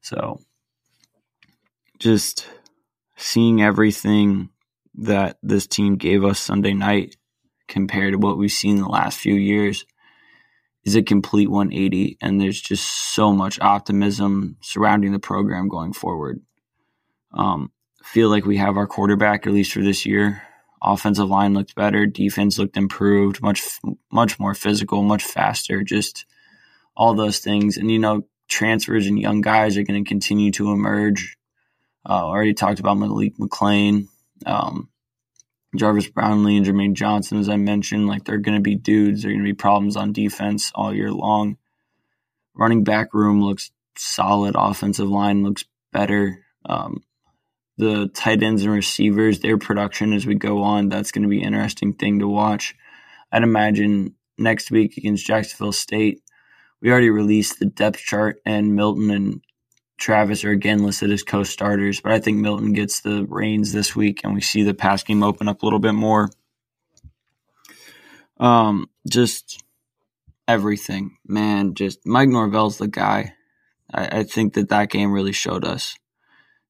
So, 0.00 0.40
just 1.98 2.48
seeing 3.16 3.62
everything 3.62 4.50
that 4.96 5.38
this 5.42 5.66
team 5.66 5.96
gave 5.96 6.24
us 6.24 6.38
Sunday 6.38 6.72
night 6.72 7.16
compared 7.68 8.12
to 8.12 8.18
what 8.18 8.38
we've 8.38 8.50
seen 8.50 8.76
the 8.76 8.88
last 8.88 9.18
few 9.18 9.34
years 9.34 9.84
is 10.84 10.94
a 10.94 11.02
complete 11.02 11.50
180 11.50 12.16
and 12.20 12.40
there's 12.40 12.60
just 12.60 13.14
so 13.14 13.32
much 13.32 13.58
optimism 13.60 14.56
surrounding 14.60 15.12
the 15.12 15.18
program 15.18 15.68
going 15.68 15.92
forward 15.92 16.40
um, 17.34 17.72
feel 18.04 18.28
like 18.28 18.44
we 18.44 18.56
have 18.56 18.76
our 18.76 18.86
quarterback 18.86 19.46
at 19.46 19.52
least 19.52 19.72
for 19.72 19.82
this 19.82 20.06
year 20.06 20.42
offensive 20.86 21.28
line 21.28 21.54
looked 21.54 21.74
better 21.74 22.06
defense 22.06 22.58
looked 22.58 22.76
improved 22.76 23.42
much 23.42 23.78
much 24.10 24.38
more 24.38 24.54
physical 24.54 25.02
much 25.02 25.24
faster 25.24 25.82
just 25.82 26.24
all 26.96 27.14
those 27.14 27.40
things 27.40 27.76
and 27.76 27.90
you 27.90 27.98
know 27.98 28.22
transfers 28.48 29.06
and 29.06 29.18
young 29.18 29.40
guys 29.40 29.76
are 29.76 29.82
going 29.82 30.02
to 30.02 30.08
continue 30.08 30.52
to 30.52 30.70
emerge 30.70 31.36
uh, 32.08 32.24
already 32.24 32.54
talked 32.54 32.78
about 32.78 32.98
Malik 32.98 33.36
McClain, 33.36 34.06
um, 34.46 34.88
Jarvis 35.74 36.08
Brownlee 36.08 36.56
and 36.56 36.64
Jermaine 36.64 36.94
Johnson, 36.94 37.38
as 37.38 37.48
I 37.48 37.56
mentioned, 37.56 38.06
like 38.06 38.24
they're 38.24 38.38
going 38.38 38.56
to 38.56 38.62
be 38.62 38.76
dudes. 38.76 39.22
They're 39.22 39.32
going 39.32 39.42
to 39.42 39.50
be 39.50 39.54
problems 39.54 39.96
on 39.96 40.12
defense 40.12 40.70
all 40.74 40.94
year 40.94 41.10
long. 41.10 41.58
Running 42.54 42.84
back 42.84 43.12
room 43.12 43.42
looks 43.42 43.72
solid. 43.96 44.54
Offensive 44.56 45.08
line 45.08 45.42
looks 45.42 45.64
better. 45.92 46.44
Um, 46.64 47.02
the 47.78 48.08
tight 48.08 48.42
ends 48.42 48.62
and 48.62 48.72
receivers, 48.72 49.40
their 49.40 49.58
production 49.58 50.12
as 50.12 50.26
we 50.26 50.34
go 50.34 50.62
on, 50.62 50.88
that's 50.88 51.12
going 51.12 51.22
to 51.22 51.28
be 51.28 51.40
an 51.40 51.48
interesting 51.48 51.92
thing 51.92 52.20
to 52.20 52.28
watch. 52.28 52.74
I'd 53.30 53.42
imagine 53.42 54.14
next 54.38 54.70
week 54.70 54.96
against 54.96 55.26
Jacksonville 55.26 55.72
State, 55.72 56.22
we 56.80 56.90
already 56.90 57.10
released 57.10 57.58
the 57.58 57.66
depth 57.66 57.98
chart, 57.98 58.40
and 58.44 58.74
Milton 58.74 59.10
and 59.10 59.40
Travis 59.98 60.44
are 60.44 60.50
again 60.50 60.84
listed 60.84 61.10
as 61.10 61.22
co-starters, 61.22 62.00
but 62.00 62.12
I 62.12 62.18
think 62.18 62.38
Milton 62.38 62.72
gets 62.72 63.00
the 63.00 63.24
reins 63.28 63.72
this 63.72 63.96
week, 63.96 64.22
and 64.24 64.34
we 64.34 64.40
see 64.40 64.62
the 64.62 64.74
pass 64.74 65.02
game 65.02 65.22
open 65.22 65.48
up 65.48 65.62
a 65.62 65.66
little 65.66 65.78
bit 65.78 65.94
more. 65.94 66.30
Um, 68.38 68.90
just 69.08 69.62
everything, 70.46 71.16
man. 71.26 71.74
Just 71.74 72.06
Mike 72.06 72.28
Norvell's 72.28 72.76
the 72.76 72.88
guy. 72.88 73.32
I, 73.92 74.18
I 74.18 74.22
think 74.24 74.54
that 74.54 74.68
that 74.68 74.90
game 74.90 75.12
really 75.12 75.32
showed 75.32 75.64
us 75.64 75.96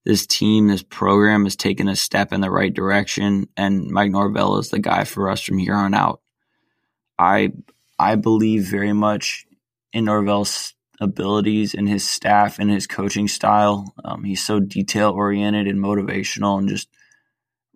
this 0.06 0.24
team, 0.24 0.68
this 0.68 0.84
program 0.84 1.44
has 1.44 1.56
taken 1.56 1.88
a 1.88 1.96
step 1.96 2.32
in 2.32 2.40
the 2.40 2.50
right 2.50 2.72
direction, 2.72 3.48
and 3.56 3.90
Mike 3.90 4.12
Norvell 4.12 4.58
is 4.58 4.70
the 4.70 4.78
guy 4.78 5.02
for 5.02 5.28
us 5.28 5.42
from 5.42 5.58
here 5.58 5.74
on 5.74 5.94
out. 5.94 6.20
I 7.18 7.52
I 7.98 8.14
believe 8.14 8.62
very 8.62 8.92
much 8.92 9.46
in 9.92 10.04
Norvell's 10.04 10.74
abilities 11.00 11.74
and 11.74 11.88
his 11.88 12.08
staff 12.08 12.60
and 12.60 12.70
his 12.70 12.86
coaching 12.86 13.26
style. 13.26 13.92
Um, 14.04 14.22
he's 14.22 14.44
so 14.44 14.60
detail 14.60 15.10
oriented 15.10 15.66
and 15.66 15.78
motivational 15.78 16.58
and 16.58 16.68
just 16.68 16.88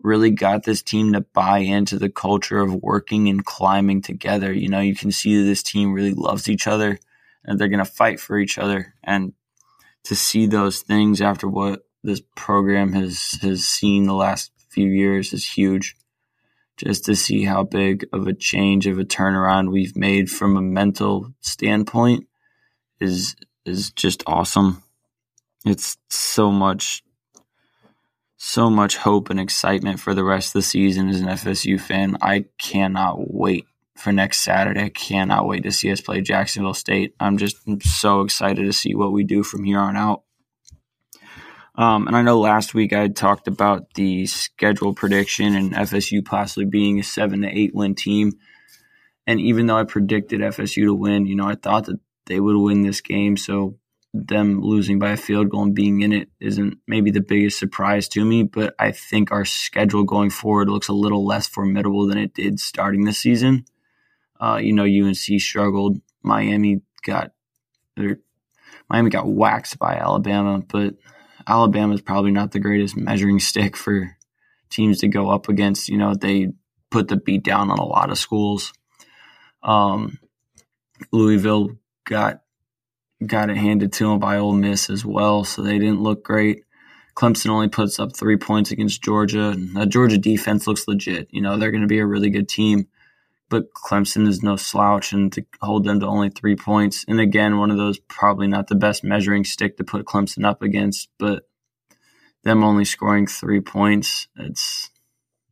really 0.03 0.31
got 0.31 0.63
this 0.63 0.83
team 0.83 1.13
to 1.13 1.21
buy 1.21 1.59
into 1.59 1.99
the 1.99 2.09
culture 2.09 2.61
of 2.61 2.75
working 2.77 3.29
and 3.29 3.45
climbing 3.45 4.03
together. 4.03 4.53
You 4.53 4.69
know, 4.69 4.81
you 4.81 4.95
can 4.95 5.11
see 5.11 5.37
that 5.37 5.49
this 5.49 5.65
team 5.65 5.93
really 5.93 6.15
loves 6.15 6.49
each 6.49 6.69
other 6.69 6.99
and 7.45 7.59
they're 7.59 7.69
going 7.69 7.85
to 7.85 7.91
fight 7.91 8.21
for 8.21 8.39
each 8.39 8.57
other. 8.57 8.95
And 9.03 9.33
to 10.05 10.15
see 10.15 10.47
those 10.47 10.81
things 10.81 11.21
after 11.21 11.49
what 11.49 11.83
this 12.03 12.23
program 12.37 12.93
has, 12.93 13.39
has 13.43 13.65
seen 13.65 14.05
the 14.05 14.15
last 14.15 14.53
few 14.71 14.89
years 14.89 15.33
is 15.33 15.47
huge. 15.47 15.97
Just 16.77 17.05
to 17.05 17.15
see 17.15 17.45
how 17.45 17.65
big 17.65 18.07
of 18.13 18.27
a 18.27 18.33
change 18.33 18.87
of 18.87 18.99
a 18.99 19.05
turnaround 19.05 19.71
we've 19.71 19.97
made 19.97 20.31
from 20.31 20.57
a 20.57 20.63
mental 20.63 21.33
standpoint 21.41 22.27
is 23.01 23.37
is 23.67 23.91
just 23.91 24.23
awesome. 24.27 24.83
It's 25.67 25.99
so 26.09 26.51
much 26.51 27.03
so 28.39 28.71
much 28.71 28.97
hope 28.97 29.29
and 29.29 29.39
excitement 29.39 30.01
for 30.01 30.15
the 30.15 30.25
rest 30.25 30.49
of 30.49 30.53
the 30.55 30.63
season 30.63 31.11
as 31.11 31.21
an 31.21 31.29
FSU 31.29 31.79
fan. 31.79 32.17
I 32.23 32.47
cannot 32.57 33.31
wait 33.31 33.67
for 33.99 34.13
next 34.13 34.39
Saturday. 34.39 34.85
I 34.85 34.89
cannot 34.89 35.47
wait 35.47 35.65
to 35.65 35.71
see 35.71 35.93
us 35.93 36.01
play 36.01 36.23
Jacksonville 36.23 36.73
State. 36.73 37.15
I'm 37.21 37.37
just 37.37 37.59
so 37.83 38.23
excited 38.23 38.65
to 38.65 38.73
see 38.73 38.95
what 38.95 39.13
we 39.13 39.25
do 39.25 39.43
from 39.43 39.65
here 39.65 39.79
on 39.79 39.95
out. 39.95 40.23
Um, 41.75 42.07
and 42.07 42.17
I 42.17 42.23
know 42.23 42.41
last 42.41 42.75
week 42.75 42.93
I 42.93 43.09
talked 43.09 43.49
about 43.49 43.95
the 43.95 44.27
schedule 44.27 44.95
prediction 44.95 45.55
and 45.55 45.73
FSU 45.73 46.25
possibly 46.25 46.65
being 46.65 46.99
a 46.99 47.03
seven 47.03 47.43
to 47.43 47.49
eight 47.49 47.75
win 47.75 47.95
team. 47.95 48.33
And 49.27 49.41
even 49.41 49.67
though 49.67 49.77
I 49.77 49.85
predicted 49.85 50.41
FSU 50.41 50.85
to 50.87 50.95
win, 50.95 51.27
you 51.27 51.37
know, 51.37 51.49
I 51.49 51.55
thought 51.55 51.87
that 51.87 52.01
they 52.27 52.41
would 52.41 52.57
win 52.57 52.83
this 52.83 53.01
game. 53.01 53.37
So 53.37 53.77
them 54.13 54.61
losing 54.61 54.99
by 54.99 55.11
a 55.11 55.17
field 55.17 55.51
goal 55.51 55.63
and 55.63 55.75
being 55.75 56.01
in 56.01 56.13
it 56.13 56.29
isn't 56.41 56.79
maybe 56.87 57.11
the 57.11 57.21
biggest 57.21 57.59
surprise 57.59 58.09
to 58.09 58.25
me, 58.25 58.43
but 58.43 58.75
I 58.79 58.91
think 58.91 59.31
our 59.31 59.45
schedule 59.45 60.03
going 60.03 60.31
forward 60.31 60.69
looks 60.69 60.89
a 60.89 60.93
little 60.93 61.25
less 61.25 61.47
formidable 61.47 62.07
than 62.07 62.19
it 62.19 62.35
did 62.35 62.59
starting 62.59 63.05
the 63.05 63.13
season. 63.13 63.65
Uh, 64.41 64.59
you 64.61 64.73
know, 64.73 64.85
UNC 64.85 65.41
struggled. 65.41 66.01
Miami 66.23 66.83
got 67.05 67.33
Miami 68.89 69.11
got 69.11 69.29
waxed 69.29 69.79
by 69.79 69.95
Alabama, 69.95 70.63
but 70.67 70.95
Alabama 71.47 71.95
is 71.95 72.01
probably 72.01 72.31
not 72.31 72.53
the 72.53 72.61
greatest 72.61 72.97
measuring 72.97 73.41
stick 73.41 73.77
for 73.77 74.17
teams 74.71 74.99
to 74.99 75.09
go 75.09 75.31
up 75.31 75.49
against. 75.49 75.89
You 75.89 75.99
know, 75.99 76.15
they 76.15 76.53
put 76.91 77.09
the 77.09 77.17
beat 77.17 77.43
down 77.43 77.71
on 77.71 77.79
a 77.79 77.85
lot 77.85 78.11
of 78.11 78.19
schools. 78.19 78.73
Um, 79.63 80.19
Louisville 81.13 81.77
got 82.05 82.43
got 83.25 83.51
it 83.51 83.57
handed 83.57 83.93
to 83.93 84.09
them 84.09 84.19
by 84.19 84.39
Ole 84.39 84.53
Miss 84.53 84.89
as 84.89 85.05
well, 85.05 85.45
so 85.45 85.63
they 85.63 85.79
didn't 85.79 86.03
look 86.03 86.25
great. 86.25 86.65
Clemson 87.15 87.51
only 87.51 87.69
puts 87.69 88.01
up 88.01 88.17
three 88.17 88.37
points 88.37 88.71
against 88.71 89.03
Georgia. 89.03 89.55
The 89.75 89.85
Georgia 89.85 90.17
defense 90.17 90.67
looks 90.67 90.89
legit. 90.89 91.29
You 91.31 91.43
know, 91.43 91.59
they're 91.59 91.71
going 91.71 91.83
to 91.83 91.87
be 91.87 91.99
a 91.99 92.07
really 92.07 92.31
good 92.31 92.49
team, 92.49 92.89
but 93.51 93.75
Clemson 93.75 94.27
is 94.27 94.43
no 94.43 94.57
slouch, 94.57 95.13
and 95.13 95.33
to 95.33 95.45
hold 95.61 95.85
them 95.85 96.01
to 96.01 96.07
only 96.07 96.31
three 96.31 96.57
points, 96.57 97.05
and 97.07 97.21
again, 97.21 97.59
one 97.59 97.71
of 97.71 97.77
those 97.77 97.99
probably 97.99 98.47
not 98.47 98.69
the 98.69 98.75
best 98.77 99.05
measuring 99.05 99.45
stick 99.45 99.77
to 99.77 99.85
put 99.85 100.07
Clemson 100.07 100.47
up 100.47 100.63
against, 100.63 101.09
but 101.19 101.43
them 102.45 102.65
only 102.65 102.85
scoring 102.85 103.27
three 103.27 103.61
points, 103.61 104.29
it's 104.37 104.91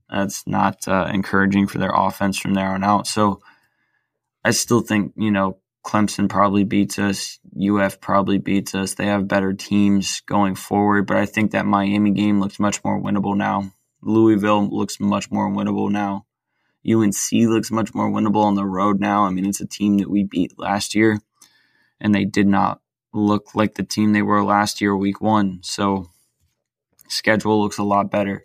that's 0.09 0.47
not 0.47 0.89
uh, 0.89 1.11
encouraging 1.13 1.67
for 1.67 1.79
their 1.79 1.93
offense 1.95 2.39
from 2.39 2.55
there 2.55 2.69
on 2.69 2.83
out. 2.83 3.07
So 3.07 3.43
I 4.45 4.53
still 4.53 4.81
think 4.81 5.13
you 5.17 5.31
know 5.31 5.59
Clemson 5.85 6.29
probably 6.29 6.65
beats 6.65 6.99
us. 6.99 7.39
UF 7.61 8.01
probably 8.01 8.39
beats 8.39 8.75
us. 8.75 8.95
They 8.95 9.07
have 9.07 9.27
better 9.27 9.53
teams 9.53 10.23
going 10.27 10.55
forward, 10.55 11.07
but 11.07 11.17
I 11.17 11.27
think 11.27 11.51
that 11.51 11.67
Miami 11.67 12.13
game 12.13 12.41
looks 12.41 12.61
much 12.61 12.83
more 12.85 13.01
winnable 13.01 13.37
now. 13.37 13.73
Louisville 14.03 14.69
looks 14.69 15.01
much 15.01 15.31
more 15.31 15.51
winnable 15.51 15.91
now. 15.91 16.27
UNC 16.91 17.33
looks 17.33 17.71
much 17.71 17.95
more 17.95 18.11
winnable 18.11 18.45
on 18.45 18.55
the 18.55 18.65
road 18.65 19.01
now. 19.01 19.25
I 19.25 19.31
mean, 19.31 19.47
it's 19.47 19.61
a 19.61 19.67
team 19.67 19.99
that 19.99 20.11
we 20.11 20.25
beat 20.25 20.59
last 20.59 20.95
year, 20.95 21.21
and 22.01 22.15
they 22.15 22.25
did 22.25 22.47
not 22.47 22.81
look 23.13 23.55
like 23.55 23.75
the 23.75 23.83
team 23.83 24.13
they 24.13 24.23
were 24.23 24.45
last 24.45 24.81
year, 24.81 24.97
week 24.97 25.21
one. 25.21 25.61
So, 25.63 26.09
schedule 27.09 27.61
looks 27.63 27.79
a 27.79 27.85
lot 27.85 28.11
better. 28.11 28.43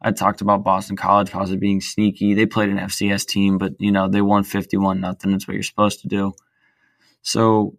I 0.00 0.10
talked 0.10 0.40
about 0.40 0.64
Boston 0.64 0.96
College 0.96 1.30
possibly 1.30 1.58
being 1.58 1.80
sneaky. 1.80 2.34
They 2.34 2.46
played 2.46 2.70
an 2.70 2.78
FCS 2.78 3.24
team, 3.26 3.58
but 3.58 3.74
you 3.78 3.92
know 3.92 4.08
they 4.08 4.20
won 4.20 4.42
fifty-one 4.42 5.00
nothing. 5.00 5.30
That's 5.30 5.46
what 5.46 5.54
you're 5.54 5.62
supposed 5.62 6.00
to 6.00 6.08
do. 6.08 6.32
So 7.22 7.78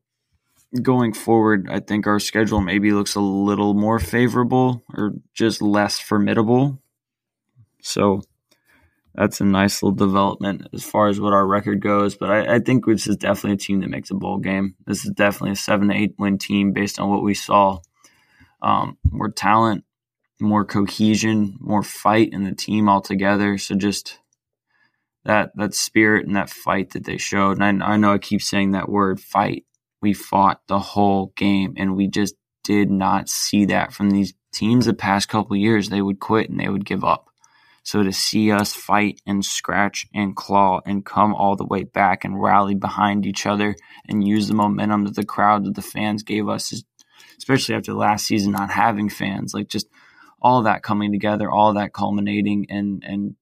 going 0.82 1.14
forward, 1.14 1.68
I 1.70 1.80
think 1.82 2.08
our 2.08 2.20
schedule 2.20 2.62
maybe 2.62 2.92
looks 2.92 3.16
a 3.16 3.22
little 3.22 3.74
more 3.74 4.00
favorable 4.00 4.84
or 4.94 5.14
just 5.34 5.62
less 5.62 6.00
formidable. 6.00 6.82
So 7.82 8.24
that's 9.16 9.42
a 9.42 9.46
nice 9.46 9.84
little 9.84 9.96
development 9.96 10.68
as 10.74 10.84
far 10.84 11.08
as 11.08 11.20
what 11.20 11.34
our 11.34 11.46
record 11.46 11.82
goes. 11.82 12.16
But 12.16 12.32
I, 12.32 12.56
I, 12.56 12.60
think 12.60 12.86
this 12.86 13.08
is 13.08 13.16
definitely 13.16 13.54
a 13.54 13.58
team 13.58 13.82
that 13.82 13.90
makes 13.90 14.10
a 14.10 14.16
bowl 14.16 14.40
game. 14.40 14.76
This 14.88 15.06
is 15.06 15.12
definitely 15.12 15.52
a 15.52 15.56
seven 15.56 15.90
to 15.90 15.96
eight 15.96 16.16
win 16.18 16.38
team 16.38 16.74
based 16.74 17.00
on 17.00 17.10
what 17.10 17.24
we 17.24 17.36
saw. 17.36 17.80
Um, 18.62 18.98
more 19.04 19.30
talent, 19.30 19.84
more 20.40 20.66
cohesion, 20.66 21.58
more 21.60 21.84
fight 21.84 22.30
in 22.32 22.44
the 22.44 22.56
team 22.56 22.90
altogether. 22.90 23.58
So 23.58 23.76
just 23.76 24.20
that 25.26 25.52
that 25.56 25.74
spirit 25.74 26.26
and 26.26 26.36
that 26.36 26.50
fight 26.50 26.92
that 26.92 27.06
they 27.06 27.18
showed. 27.18 27.60
And 27.62 27.84
I, 27.84 27.94
I 27.94 27.98
know 27.98 28.14
I 28.14 28.18
keep 28.18 28.42
saying 28.42 28.72
that 28.72 28.90
word 28.90 29.20
fight. 29.20 29.66
We 30.02 30.14
fought 30.14 30.62
the 30.68 30.80
whole 30.80 31.32
game, 31.38 31.76
and 31.78 31.96
we 31.96 32.08
just 32.08 32.36
did 32.64 32.90
not 32.90 33.30
see 33.30 33.66
that 33.66 33.94
from 33.94 34.10
these 34.10 34.34
teams 34.52 34.86
the 34.86 34.94
past 34.94 35.30
couple 35.30 35.56
years. 35.56 35.90
They 35.90 36.02
would 36.02 36.20
quit 36.20 36.50
and 36.50 36.60
they 36.60 36.70
would 36.70 36.86
give 36.86 37.04
up. 37.04 37.30
So 37.84 38.02
to 38.02 38.14
see 38.14 38.52
us 38.52 38.74
fight 38.74 39.22
and 39.26 39.44
scratch 39.44 40.08
and 40.14 40.36
claw 40.36 40.82
and 40.86 41.06
come 41.06 41.36
all 41.36 41.56
the 41.56 41.66
way 41.66 41.84
back 41.84 42.24
and 42.24 42.42
rally 42.42 42.76
behind 42.76 43.26
each 43.26 43.46
other 43.46 43.76
and 44.08 44.26
use 44.26 44.48
the 44.48 44.54
momentum 44.54 45.04
that 45.04 45.16
the 45.16 45.26
crowd 45.26 45.66
that 45.66 45.76
the 45.76 45.82
fans 45.82 46.24
gave 46.24 46.48
us, 46.48 46.84
especially 47.38 47.76
after 47.76 47.94
last 47.94 48.26
season 48.26 48.54
not 48.54 48.72
having 48.72 49.10
fans, 49.10 49.54
like 49.54 49.68
just 49.68 49.88
all 50.42 50.64
that 50.64 50.82
coming 50.82 51.12
together, 51.12 51.52
all 51.52 51.74
that 51.74 51.94
culminating 51.94 52.66
and 52.70 53.04
and 53.06 53.36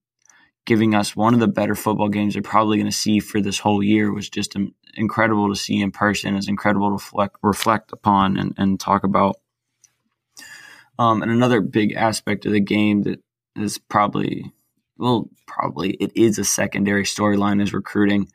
giving 0.65 0.93
us 0.93 1.15
one 1.15 1.33
of 1.33 1.39
the 1.39 1.47
better 1.47 1.75
football 1.75 2.09
games 2.09 2.33
they're 2.33 2.41
probably 2.41 2.77
going 2.77 2.89
to 2.89 2.95
see 2.95 3.19
for 3.19 3.41
this 3.41 3.59
whole 3.59 3.81
year 3.81 4.13
was 4.13 4.29
just 4.29 4.55
incredible 4.93 5.49
to 5.49 5.55
see 5.55 5.81
in 5.81 5.91
person. 5.91 6.35
It's 6.35 6.47
incredible 6.47 6.89
to 6.89 6.93
reflect, 6.93 7.37
reflect 7.41 7.91
upon 7.91 8.37
and, 8.37 8.53
and 8.57 8.79
talk 8.79 9.03
about. 9.03 9.37
Um, 10.99 11.23
and 11.23 11.31
another 11.31 11.61
big 11.61 11.93
aspect 11.93 12.45
of 12.45 12.51
the 12.51 12.59
game 12.59 13.03
that 13.03 13.19
is 13.55 13.77
probably, 13.77 14.51
well, 14.97 15.29
probably 15.47 15.91
it 15.91 16.11
is 16.15 16.39
a 16.39 16.43
secondary 16.43 17.03
storyline 17.03 17.61
is 17.61 17.73
recruiting. 17.73 18.27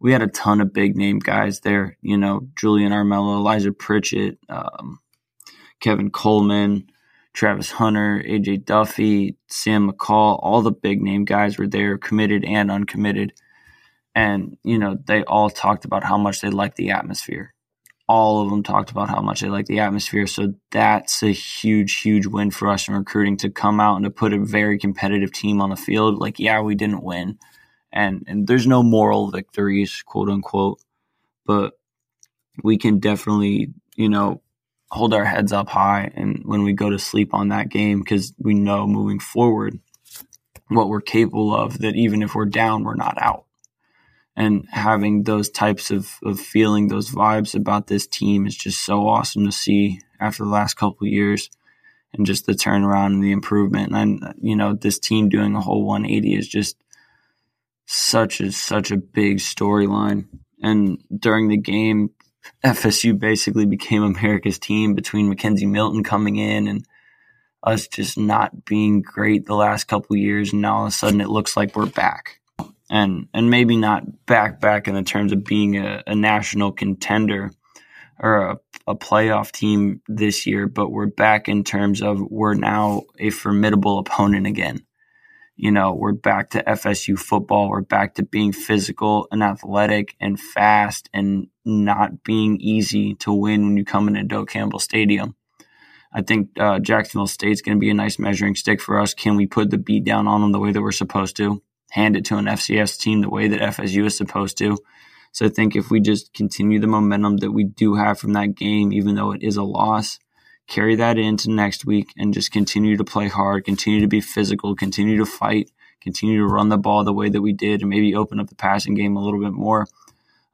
We 0.00 0.12
had 0.12 0.22
a 0.22 0.26
ton 0.26 0.60
of 0.60 0.72
big 0.72 0.96
name 0.96 1.18
guys 1.18 1.60
there, 1.60 1.96
you 2.02 2.16
know, 2.16 2.48
Julian 2.56 2.92
Armella, 2.92 3.36
Elijah 3.36 3.72
Pritchett, 3.72 4.38
um, 4.48 4.98
Kevin 5.80 6.10
Coleman, 6.10 6.88
Travis 7.32 7.70
Hunter, 7.70 8.22
AJ 8.26 8.64
Duffy, 8.64 9.36
Sam 9.48 9.90
McCall, 9.90 10.38
all 10.42 10.62
the 10.62 10.72
big 10.72 11.02
name 11.02 11.24
guys 11.24 11.58
were 11.58 11.66
there, 11.66 11.98
committed 11.98 12.44
and 12.44 12.70
uncommitted. 12.70 13.32
And, 14.14 14.56
you 14.62 14.78
know, 14.78 14.96
they 15.06 15.24
all 15.24 15.50
talked 15.50 15.84
about 15.84 16.04
how 16.04 16.16
much 16.16 16.40
they 16.40 16.50
liked 16.50 16.76
the 16.76 16.90
atmosphere. 16.90 17.53
All 18.06 18.42
of 18.42 18.50
them 18.50 18.62
talked 18.62 18.90
about 18.90 19.08
how 19.08 19.20
much 19.20 19.40
they 19.40 19.48
like 19.48 19.66
the 19.66 19.80
atmosphere. 19.80 20.26
So 20.26 20.54
that's 20.70 21.22
a 21.22 21.32
huge, 21.32 22.00
huge 22.00 22.26
win 22.26 22.50
for 22.50 22.68
us 22.68 22.86
in 22.86 22.94
recruiting 22.94 23.36
to 23.38 23.50
come 23.50 23.80
out 23.80 23.96
and 23.96 24.04
to 24.04 24.10
put 24.10 24.34
a 24.34 24.38
very 24.38 24.78
competitive 24.78 25.32
team 25.32 25.60
on 25.60 25.70
the 25.70 25.76
field. 25.76 26.18
Like, 26.18 26.38
yeah, 26.38 26.60
we 26.60 26.74
didn't 26.74 27.02
win. 27.02 27.38
And 27.92 28.24
and 28.26 28.46
there's 28.46 28.66
no 28.66 28.82
moral 28.82 29.30
victories, 29.30 30.02
quote 30.04 30.28
unquote. 30.28 30.80
But 31.46 31.74
we 32.62 32.76
can 32.78 32.98
definitely, 32.98 33.72
you 33.96 34.08
know, 34.08 34.42
hold 34.94 35.12
our 35.12 35.24
heads 35.24 35.52
up 35.52 35.68
high 35.68 36.10
and 36.14 36.42
when 36.44 36.62
we 36.62 36.72
go 36.72 36.88
to 36.88 36.98
sleep 36.98 37.34
on 37.34 37.48
that 37.48 37.68
game 37.68 37.98
because 37.98 38.32
we 38.38 38.54
know 38.54 38.86
moving 38.86 39.18
forward 39.18 39.80
what 40.68 40.88
we're 40.88 41.00
capable 41.00 41.54
of 41.54 41.78
that 41.78 41.96
even 41.96 42.22
if 42.22 42.34
we're 42.34 42.44
down 42.44 42.84
we're 42.84 42.94
not 42.94 43.16
out 43.20 43.44
and 44.36 44.66
having 44.70 45.22
those 45.22 45.48
types 45.48 45.90
of, 45.90 46.10
of 46.24 46.40
feeling 46.40 46.88
those 46.88 47.10
vibes 47.10 47.54
about 47.54 47.86
this 47.86 48.06
team 48.06 48.46
is 48.46 48.56
just 48.56 48.84
so 48.84 49.06
awesome 49.06 49.44
to 49.44 49.52
see 49.52 50.00
after 50.20 50.44
the 50.44 50.50
last 50.50 50.74
couple 50.74 51.06
years 51.06 51.50
and 52.12 52.26
just 52.26 52.46
the 52.46 52.52
turnaround 52.52 53.06
and 53.06 53.22
the 53.22 53.32
improvement. 53.32 53.94
And 53.94 54.34
you 54.40 54.56
know 54.56 54.74
this 54.74 54.98
team 54.98 55.28
doing 55.28 55.54
a 55.54 55.60
whole 55.60 55.84
180 55.84 56.34
is 56.34 56.48
just 56.48 56.76
such 57.86 58.40
a 58.40 58.50
such 58.52 58.90
a 58.90 58.96
big 58.96 59.38
storyline. 59.38 60.26
And 60.62 60.98
during 61.16 61.48
the 61.48 61.58
game 61.58 62.10
FSU 62.64 63.18
basically 63.18 63.66
became 63.66 64.02
America's 64.02 64.58
team 64.58 64.94
between 64.94 65.32
McKenzie 65.32 65.68
Milton 65.68 66.02
coming 66.02 66.36
in 66.36 66.68
and 66.68 66.86
us 67.62 67.88
just 67.88 68.18
not 68.18 68.64
being 68.64 69.00
great 69.00 69.46
the 69.46 69.54
last 69.54 69.84
couple 69.84 70.16
years, 70.16 70.52
and 70.52 70.62
now 70.62 70.76
all 70.76 70.82
of 70.82 70.88
a 70.88 70.90
sudden 70.92 71.20
it 71.20 71.30
looks 71.30 71.56
like 71.56 71.74
we're 71.74 71.86
back, 71.86 72.40
and 72.90 73.28
and 73.32 73.50
maybe 73.50 73.76
not 73.76 74.26
back 74.26 74.60
back 74.60 74.88
in 74.88 74.94
the 74.94 75.02
terms 75.02 75.32
of 75.32 75.44
being 75.44 75.76
a, 75.76 76.02
a 76.06 76.14
national 76.14 76.72
contender 76.72 77.50
or 78.20 78.36
a, 78.36 78.58
a 78.86 78.94
playoff 78.94 79.50
team 79.50 80.00
this 80.06 80.46
year, 80.46 80.68
but 80.68 80.90
we're 80.90 81.06
back 81.06 81.48
in 81.48 81.64
terms 81.64 82.02
of 82.02 82.20
we're 82.20 82.54
now 82.54 83.02
a 83.18 83.30
formidable 83.30 83.98
opponent 83.98 84.46
again 84.46 84.84
you 85.56 85.70
know, 85.70 85.94
we're 85.94 86.12
back 86.12 86.50
to 86.50 86.62
FSU 86.62 87.18
football. 87.18 87.68
We're 87.68 87.80
back 87.80 88.14
to 88.14 88.24
being 88.24 88.52
physical 88.52 89.28
and 89.30 89.42
athletic 89.42 90.16
and 90.20 90.38
fast 90.38 91.08
and 91.14 91.48
not 91.64 92.24
being 92.24 92.60
easy 92.60 93.14
to 93.16 93.32
win 93.32 93.64
when 93.66 93.76
you 93.76 93.84
come 93.84 94.08
into 94.08 94.24
Doak 94.24 94.50
Campbell 94.50 94.80
Stadium. 94.80 95.36
I 96.12 96.22
think 96.22 96.50
uh, 96.58 96.78
Jacksonville 96.80 97.26
State's 97.26 97.60
going 97.60 97.76
to 97.76 97.80
be 97.80 97.90
a 97.90 97.94
nice 97.94 98.18
measuring 98.18 98.54
stick 98.54 98.80
for 98.80 98.98
us. 99.00 99.14
Can 99.14 99.36
we 99.36 99.46
put 99.46 99.70
the 99.70 99.78
beat 99.78 100.04
down 100.04 100.26
on 100.28 100.40
them 100.40 100.52
the 100.52 100.60
way 100.60 100.72
that 100.72 100.82
we're 100.82 100.92
supposed 100.92 101.36
to? 101.36 101.62
Hand 101.94 102.16
it 102.16 102.24
to 102.24 102.38
an 102.38 102.46
FCS 102.46 102.98
team 102.98 103.20
the 103.20 103.30
way 103.30 103.46
that 103.46 103.60
FSU 103.60 104.04
is 104.04 104.16
supposed 104.16 104.58
to. 104.58 104.76
So 105.30 105.46
I 105.46 105.48
think 105.48 105.76
if 105.76 105.92
we 105.92 106.00
just 106.00 106.34
continue 106.34 106.80
the 106.80 106.88
momentum 106.88 107.36
that 107.36 107.52
we 107.52 107.62
do 107.62 107.94
have 107.94 108.18
from 108.18 108.32
that 108.32 108.56
game, 108.56 108.92
even 108.92 109.14
though 109.14 109.30
it 109.30 109.44
is 109.44 109.56
a 109.56 109.62
loss, 109.62 110.18
carry 110.66 110.96
that 110.96 111.18
into 111.18 111.52
next 111.52 111.86
week 111.86 112.08
and 112.16 112.34
just 112.34 112.50
continue 112.50 112.96
to 112.96 113.04
play 113.04 113.28
hard, 113.28 113.64
continue 113.64 114.00
to 114.00 114.08
be 114.08 114.20
physical, 114.20 114.74
continue 114.74 115.18
to 115.18 115.24
fight, 115.24 115.70
continue 116.00 116.38
to 116.38 116.52
run 116.52 116.68
the 116.68 116.76
ball 116.76 117.04
the 117.04 117.12
way 117.12 117.28
that 117.28 117.42
we 117.42 117.52
did, 117.52 117.80
and 117.80 117.90
maybe 117.90 118.16
open 118.16 118.40
up 118.40 118.48
the 118.48 118.56
passing 118.56 118.94
game 118.94 119.16
a 119.16 119.22
little 119.22 119.40
bit 119.40 119.52
more. 119.52 119.86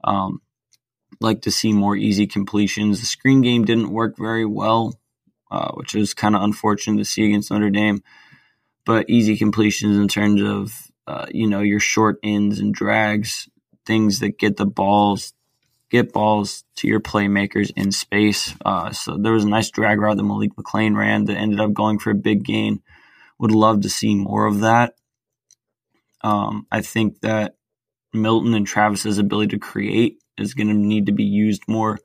Um, 0.05 0.43
like 1.21 1.41
to 1.43 1.51
see 1.51 1.73
more 1.73 1.97
easy 1.97 2.27
completions. 2.27 3.01
The 3.01 3.07
screen 3.07 3.41
game 3.41 3.65
didn't 3.65 3.91
work 3.91 4.19
very 4.19 4.45
well, 4.45 4.95
uh, 5.51 5.73
which 5.73 5.95
was 5.95 6.13
kind 6.13 6.37
of 6.37 6.43
unfortunate 6.43 6.99
to 6.99 7.07
see 7.07 7.25
against 7.25 7.51
Notre 7.51 7.71
Dame. 7.71 8.03
But 8.85 9.09
easy 9.09 9.39
completions 9.39 9.97
in 9.97 10.07
terms 10.07 10.43
of 10.43 10.90
uh, 11.11 11.27
you 11.31 11.49
know 11.49 11.61
your 11.61 11.81
short 11.81 12.19
ends 12.23 12.61
and 12.61 12.75
drags, 12.75 13.49
things 13.85 14.21
that 14.21 14.39
get 14.39 14.57
the 14.57 14.67
balls 14.67 15.33
get 15.91 16.13
balls 16.13 16.65
to 16.77 16.89
your 16.89 17.01
playmakers 17.01 17.71
in 17.77 17.93
space. 17.93 18.55
Uh, 18.65 18.93
so 18.93 19.19
there 19.19 19.33
was 19.33 19.45
a 19.45 19.49
nice 19.49 19.71
drag 19.71 20.01
route 20.01 20.17
that 20.17 20.23
Malik 20.23 20.55
McClain 20.55 20.97
ran 20.97 21.25
that 21.25 21.37
ended 21.37 21.61
up 21.61 21.73
going 21.73 21.99
for 21.99 22.11
a 22.11 22.15
big 22.15 22.45
gain. 22.45 22.81
Would 23.39 23.51
love 23.53 23.83
to 23.83 23.91
see 23.91 24.15
more 24.15 24.47
of 24.47 24.61
that. 24.61 24.95
Um, 26.23 26.67
I 26.71 26.81
think 26.81 27.21
that 27.21 27.57
Milton 28.13 28.55
and 28.55 28.67
Travis's 28.67 29.19
ability 29.19 29.49
to 29.49 29.59
create 29.59 30.19
is 30.39 30.55
going 30.55 30.69
to 30.69 30.75
need 30.75 31.07
to 31.07 31.13
be 31.13 31.25
used 31.25 31.63
more. 31.67 31.99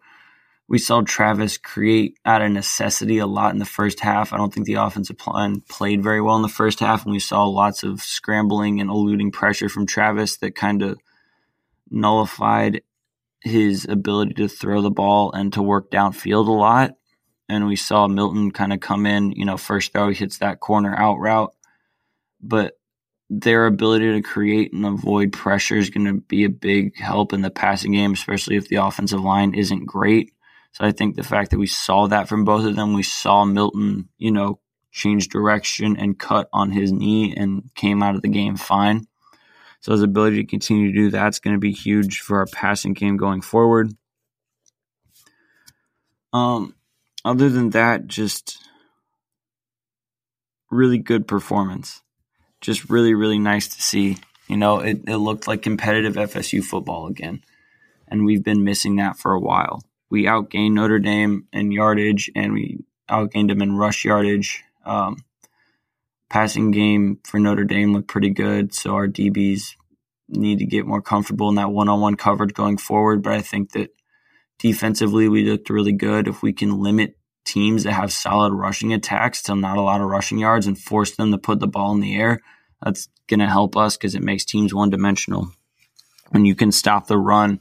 We 0.68 0.80
saw 0.80 1.02
Travis 1.02 1.58
create 1.58 2.18
out 2.26 2.42
of 2.42 2.52
necessity 2.52 3.20
a 3.20 3.28
lot 3.28 3.54
in 3.54 3.60
the 3.60 3.66
first 3.66 4.00
half. 4.00 4.34
I 4.34 4.38
don't 4.38 4.52
think 4.54 4.66
the 4.66 4.76
offensive 4.76 5.18
line 5.28 5.62
played 5.70 6.02
very 6.02 6.22
well 6.22 6.36
in 6.38 6.42
the 6.42 6.48
first 6.48 6.80
half, 6.80 7.04
and 7.04 7.12
we 7.12 7.20
saw 7.20 7.46
lots 7.46 7.84
of 7.84 8.02
scrambling 8.02 8.82
and 8.82 8.90
eluding 8.90 9.32
pressure 9.32 9.70
from 9.70 9.86
Travis 9.86 10.38
that 10.38 10.56
kind 10.56 10.82
of 10.82 10.98
nullified 11.92 12.82
his 13.42 13.86
ability 13.88 14.34
to 14.34 14.48
throw 14.48 14.82
the 14.82 14.90
ball 14.90 15.32
and 15.32 15.54
to 15.54 15.62
work 15.62 15.92
downfield 15.92 16.48
a 16.48 16.52
lot. 16.52 16.96
And 17.48 17.68
we 17.68 17.76
saw 17.76 18.08
Milton 18.08 18.50
kind 18.50 18.74
of 18.74 18.80
come 18.80 19.06
in, 19.06 19.34
you 19.34 19.46
know, 19.46 19.58
first 19.58 19.94
throw, 19.94 20.10
he 20.10 20.16
hits 20.16 20.40
that 20.40 20.60
corner 20.60 20.96
out 20.96 21.20
route. 21.20 21.54
But 22.42 22.80
their 23.30 23.68
ability 23.68 24.14
to 24.14 24.22
create 24.22 24.74
and 24.74 24.86
avoid 24.86 25.32
pressure 25.32 25.76
is 25.76 25.92
going 25.92 26.06
to 26.06 26.22
be 26.22 26.44
a 26.44 26.50
big 26.50 26.98
help 26.98 27.34
in 27.34 27.42
the 27.42 27.52
passing 27.52 27.92
game, 27.92 28.14
especially 28.14 28.56
if 28.56 28.68
the 28.68 28.78
offensive 28.78 29.22
line 29.22 29.54
isn't 29.54 29.86
great. 29.86 30.34
So 30.76 30.84
I 30.84 30.92
think 30.92 31.16
the 31.16 31.24
fact 31.24 31.52
that 31.52 31.58
we 31.58 31.68
saw 31.68 32.08
that 32.08 32.28
from 32.28 32.44
both 32.44 32.66
of 32.66 32.76
them, 32.76 32.94
we 32.94 33.02
saw 33.02 33.46
Milton, 33.46 34.10
you 34.18 34.30
know, 34.30 34.60
change 34.92 35.30
direction 35.30 35.96
and 35.96 36.20
cut 36.20 36.50
on 36.52 36.70
his 36.72 36.92
knee 36.92 37.34
and 37.34 37.70
came 37.76 38.04
out 38.04 38.16
of 38.16 38.22
the 38.22 38.28
game 38.28 38.58
fine. 38.58 39.08
So 39.80 39.94
his 39.94 40.02
ability 40.02 40.44
to 40.44 40.46
continue 40.46 40.92
to 40.92 40.94
do 40.94 41.10
that's 41.10 41.40
going 41.40 41.56
to 41.56 41.62
be 41.62 41.72
huge 41.72 42.20
for 42.20 42.40
our 42.40 42.46
passing 42.46 42.92
game 42.92 43.16
going 43.16 43.40
forward. 43.40 43.94
Um, 46.34 46.76
other 47.24 47.48
than 47.48 47.70
that, 47.70 48.08
just 48.08 48.58
really 50.70 50.98
good 50.98 51.26
performance. 51.26 52.02
Just 52.60 52.90
really, 52.90 53.14
really 53.14 53.40
nice 53.40 53.70
to 53.70 53.82
see. 53.82 54.18
You 54.50 54.58
know, 54.58 54.80
it, 54.80 55.08
it 55.08 55.18
looked 55.18 55.48
like 55.48 55.62
competitive 55.62 56.16
FSU 56.16 56.62
football 56.62 57.08
again. 57.08 57.46
And 58.10 58.26
we've 58.26 58.44
been 58.44 58.66
missing 58.66 58.98
that 58.98 59.18
for 59.18 59.32
a 59.32 59.40
while. 59.40 59.82
We 60.10 60.26
outgained 60.26 60.74
Notre 60.74 61.00
Dame 61.00 61.48
in 61.52 61.72
yardage 61.72 62.30
and 62.36 62.54
we 62.54 62.80
outgained 63.10 63.50
them 63.50 63.62
in 63.62 63.78
rush 63.78 64.06
yardage. 64.06 64.64
Um, 64.86 65.18
passing 66.30 66.72
game 66.72 67.20
for 67.24 67.40
Notre 67.40 67.64
Dame 67.64 67.94
looked 67.94 68.08
pretty 68.08 68.30
good. 68.30 68.74
So 68.74 68.96
our 68.96 69.08
DBs 69.08 69.76
need 70.30 70.60
to 70.60 70.66
get 70.66 70.86
more 70.86 71.02
comfortable 71.02 71.50
in 71.50 71.56
that 71.56 71.72
one 71.72 71.90
on 71.90 72.02
one 72.02 72.16
coverage 72.16 72.54
going 72.54 72.78
forward. 72.78 73.22
But 73.22 73.34
I 73.34 73.42
think 73.42 73.72
that 73.74 73.90
defensively, 74.60 75.28
we 75.28 75.50
looked 75.50 75.70
really 75.70 75.94
good. 75.94 76.28
If 76.28 76.42
we 76.42 76.54
can 76.54 76.82
limit 76.82 77.18
teams 77.46 77.84
that 77.84 77.94
have 77.94 78.12
solid 78.12 78.54
rushing 78.54 78.94
attacks 78.94 79.44
to 79.44 79.56
not 79.56 79.78
a 79.78 79.82
lot 79.82 80.02
of 80.02 80.08
rushing 80.08 80.40
yards 80.40 80.68
and 80.68 80.78
force 80.78 81.16
them 81.16 81.32
to 81.32 81.38
put 81.38 81.60
the 81.60 81.68
ball 81.68 81.94
in 81.94 82.00
the 82.00 82.16
air, 82.16 82.42
that's 82.82 83.08
going 83.28 83.40
to 83.40 83.48
help 83.48 83.78
us 83.78 83.98
because 83.98 84.16
it 84.16 84.24
makes 84.24 84.46
teams 84.46 84.74
one 84.74 84.90
dimensional. 84.90 85.52
And 86.34 86.48
you 86.48 86.56
can 86.56 86.72
stop 86.72 87.08
the 87.08 87.18
run 87.18 87.60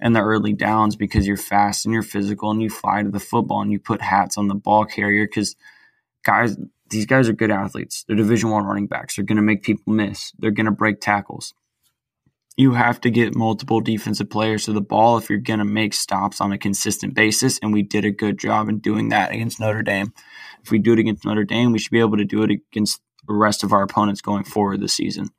in 0.00 0.12
the 0.12 0.20
early 0.20 0.52
downs 0.52 0.96
because 0.96 1.26
you're 1.26 1.36
fast 1.36 1.84
and 1.84 1.92
you're 1.92 2.02
physical 2.02 2.50
and 2.50 2.62
you 2.62 2.70
fly 2.70 3.02
to 3.02 3.10
the 3.10 3.20
football 3.20 3.60
and 3.60 3.70
you 3.70 3.78
put 3.78 4.00
hats 4.00 4.38
on 4.38 4.48
the 4.48 4.54
ball 4.54 4.84
carrier 4.84 5.26
because 5.26 5.56
guys 6.24 6.56
these 6.90 7.06
guys 7.06 7.28
are 7.28 7.32
good 7.32 7.50
athletes. 7.50 8.04
They're 8.06 8.16
Division 8.16 8.50
One 8.50 8.64
running 8.64 8.88
backs. 8.88 9.16
They're 9.16 9.24
going 9.24 9.36
to 9.36 9.42
make 9.42 9.62
people 9.62 9.92
miss. 9.92 10.32
They're 10.38 10.50
going 10.50 10.66
to 10.66 10.72
break 10.72 11.00
tackles. 11.00 11.54
You 12.56 12.72
have 12.72 13.00
to 13.02 13.10
get 13.10 13.36
multiple 13.36 13.80
defensive 13.80 14.28
players 14.28 14.64
to 14.64 14.72
the 14.72 14.80
ball 14.80 15.16
if 15.16 15.30
you're 15.30 15.38
going 15.38 15.60
to 15.60 15.64
make 15.64 15.94
stops 15.94 16.40
on 16.40 16.52
a 16.52 16.58
consistent 16.58 17.14
basis. 17.14 17.58
And 17.60 17.72
we 17.72 17.82
did 17.82 18.04
a 18.04 18.10
good 18.10 18.38
job 18.38 18.68
in 18.68 18.80
doing 18.80 19.10
that 19.10 19.32
against 19.32 19.60
Notre 19.60 19.82
Dame. 19.82 20.12
If 20.62 20.70
we 20.70 20.78
do 20.78 20.92
it 20.92 20.98
against 20.98 21.24
Notre 21.24 21.44
Dame, 21.44 21.72
we 21.72 21.78
should 21.78 21.92
be 21.92 22.00
able 22.00 22.18
to 22.18 22.24
do 22.24 22.42
it 22.42 22.50
against 22.50 23.00
the 23.26 23.34
rest 23.34 23.62
of 23.62 23.72
our 23.72 23.82
opponents 23.82 24.20
going 24.20 24.44
forward 24.44 24.80
this 24.80 24.92
season. 24.92 25.30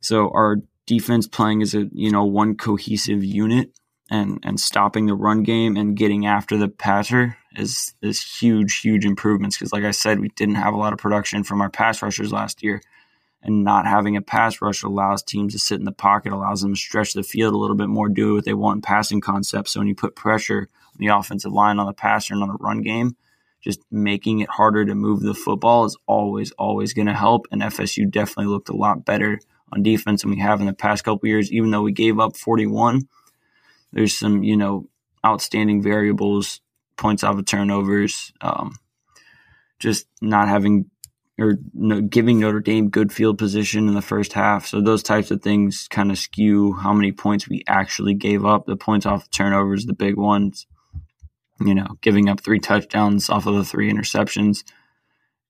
So 0.00 0.30
our 0.34 0.56
defense 0.86 1.26
playing 1.26 1.62
as 1.62 1.74
a 1.74 1.88
you 1.92 2.10
know 2.10 2.24
one 2.24 2.56
cohesive 2.56 3.24
unit 3.24 3.70
and 4.10 4.38
and 4.42 4.60
stopping 4.60 5.06
the 5.06 5.14
run 5.14 5.42
game 5.42 5.76
and 5.76 5.96
getting 5.96 6.26
after 6.26 6.56
the 6.56 6.68
passer 6.68 7.36
is 7.56 7.94
is 8.02 8.22
huge 8.22 8.80
huge 8.80 9.04
improvements. 9.04 9.56
Because 9.56 9.72
like 9.72 9.84
I 9.84 9.90
said 9.90 10.20
we 10.20 10.28
didn't 10.30 10.54
have 10.56 10.74
a 10.74 10.78
lot 10.78 10.92
of 10.92 10.98
production 10.98 11.42
from 11.42 11.60
our 11.60 11.70
pass 11.70 12.02
rushers 12.02 12.32
last 12.32 12.62
year 12.62 12.80
and 13.42 13.64
not 13.64 13.86
having 13.86 14.16
a 14.16 14.22
pass 14.22 14.60
rush 14.62 14.82
allows 14.82 15.22
teams 15.22 15.52
to 15.52 15.58
sit 15.58 15.78
in 15.78 15.84
the 15.84 15.92
pocket 15.92 16.32
allows 16.32 16.62
them 16.62 16.74
to 16.74 16.80
stretch 16.80 17.12
the 17.12 17.22
field 17.22 17.54
a 17.54 17.58
little 17.58 17.76
bit 17.76 17.88
more 17.88 18.08
do 18.08 18.34
what 18.34 18.44
they 18.44 18.54
want 18.54 18.78
in 18.78 18.82
passing 18.82 19.20
concepts. 19.20 19.72
So 19.72 19.80
when 19.80 19.88
you 19.88 19.94
put 19.94 20.16
pressure 20.16 20.68
on 20.86 20.98
the 20.98 21.08
offensive 21.08 21.52
line 21.52 21.78
on 21.78 21.86
the 21.86 21.92
passer 21.92 22.34
and 22.34 22.42
on 22.42 22.48
the 22.48 22.58
run 22.60 22.82
game 22.82 23.16
just 23.60 23.80
making 23.90 24.40
it 24.40 24.48
harder 24.48 24.84
to 24.84 24.94
move 24.94 25.20
the 25.20 25.34
football 25.34 25.84
is 25.84 25.96
always 26.06 26.52
always 26.52 26.92
going 26.92 27.08
to 27.08 27.14
help. 27.14 27.48
And 27.50 27.62
FSU 27.62 28.08
definitely 28.08 28.52
looked 28.52 28.68
a 28.68 28.76
lot 28.76 29.04
better 29.04 29.40
on 29.72 29.82
defense 29.82 30.22
than 30.22 30.30
we 30.30 30.38
have 30.38 30.60
in 30.60 30.66
the 30.66 30.72
past 30.72 31.04
couple 31.04 31.28
years 31.28 31.52
even 31.52 31.70
though 31.70 31.82
we 31.82 31.92
gave 31.92 32.18
up 32.18 32.36
41 32.36 33.08
there's 33.96 34.16
some, 34.16 34.42
you 34.42 34.56
know, 34.56 34.88
outstanding 35.24 35.82
variables, 35.82 36.60
points 36.96 37.24
off 37.24 37.38
of 37.38 37.46
turnovers, 37.46 38.32
um, 38.42 38.76
just 39.78 40.06
not 40.20 40.48
having 40.48 40.90
or 41.38 41.58
no, 41.74 42.00
giving 42.00 42.40
Notre 42.40 42.60
Dame 42.60 42.88
good 42.88 43.12
field 43.12 43.38
position 43.38 43.88
in 43.88 43.94
the 43.94 44.02
first 44.02 44.34
half. 44.34 44.66
So 44.66 44.80
those 44.80 45.02
types 45.02 45.30
of 45.30 45.42
things 45.42 45.86
kind 45.90 46.10
of 46.10 46.18
skew 46.18 46.72
how 46.74 46.94
many 46.94 47.12
points 47.12 47.48
we 47.48 47.62
actually 47.66 48.14
gave 48.14 48.44
up. 48.44 48.66
The 48.66 48.76
points 48.76 49.06
off 49.06 49.24
the 49.24 49.30
turnovers, 49.30 49.84
the 49.84 49.92
big 49.92 50.16
ones, 50.16 50.66
you 51.60 51.74
know, 51.74 51.88
giving 52.00 52.28
up 52.28 52.40
three 52.40 52.58
touchdowns 52.58 53.28
off 53.28 53.46
of 53.46 53.54
the 53.54 53.64
three 53.64 53.90
interceptions 53.90 54.64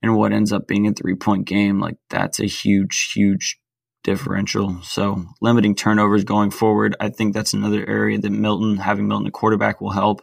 and 0.02 0.16
what 0.16 0.32
ends 0.32 0.52
up 0.52 0.66
being 0.66 0.86
a 0.86 0.92
three 0.92 1.14
point 1.14 1.46
game. 1.46 1.80
Like 1.80 1.98
that's 2.10 2.40
a 2.40 2.46
huge, 2.46 3.12
huge 3.12 3.60
differential. 4.06 4.80
So 4.84 5.26
limiting 5.40 5.74
turnovers 5.74 6.22
going 6.22 6.52
forward, 6.52 6.94
I 7.00 7.08
think 7.08 7.34
that's 7.34 7.54
another 7.54 7.84
area 7.84 8.18
that 8.18 8.30
Milton, 8.30 8.76
having 8.76 9.08
Milton 9.08 9.24
the 9.24 9.32
quarterback, 9.32 9.80
will 9.80 9.90
help. 9.90 10.22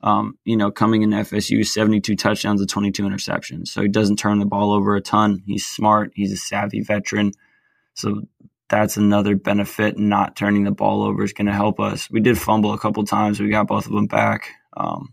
Um, 0.00 0.38
you 0.44 0.56
know, 0.56 0.70
coming 0.70 1.02
in 1.02 1.10
FSU, 1.10 1.66
72 1.66 2.14
touchdowns 2.14 2.60
and 2.60 2.70
22 2.70 3.02
interceptions. 3.02 3.66
So 3.66 3.82
he 3.82 3.88
doesn't 3.88 4.20
turn 4.20 4.38
the 4.38 4.46
ball 4.46 4.72
over 4.72 4.94
a 4.94 5.00
ton. 5.00 5.42
He's 5.44 5.66
smart. 5.66 6.12
He's 6.14 6.32
a 6.32 6.36
savvy 6.36 6.82
veteran. 6.82 7.32
So 7.94 8.22
that's 8.68 8.96
another 8.96 9.34
benefit. 9.34 9.98
Not 9.98 10.36
turning 10.36 10.62
the 10.62 10.70
ball 10.70 11.02
over 11.02 11.24
is 11.24 11.32
going 11.32 11.48
to 11.48 11.52
help 11.52 11.80
us. 11.80 12.08
We 12.12 12.20
did 12.20 12.38
fumble 12.38 12.72
a 12.72 12.78
couple 12.78 13.04
times. 13.04 13.40
We 13.40 13.50
got 13.50 13.66
both 13.66 13.86
of 13.86 13.92
them 13.92 14.06
back. 14.06 14.52
Um, 14.76 15.12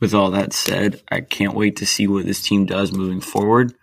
with 0.00 0.14
all 0.14 0.30
that 0.30 0.54
said, 0.54 1.02
I 1.10 1.20
can't 1.20 1.54
wait 1.54 1.76
to 1.76 1.86
see 1.86 2.06
what 2.06 2.24
this 2.24 2.40
team 2.40 2.64
does 2.64 2.90
moving 2.90 3.20
forward. 3.20 3.74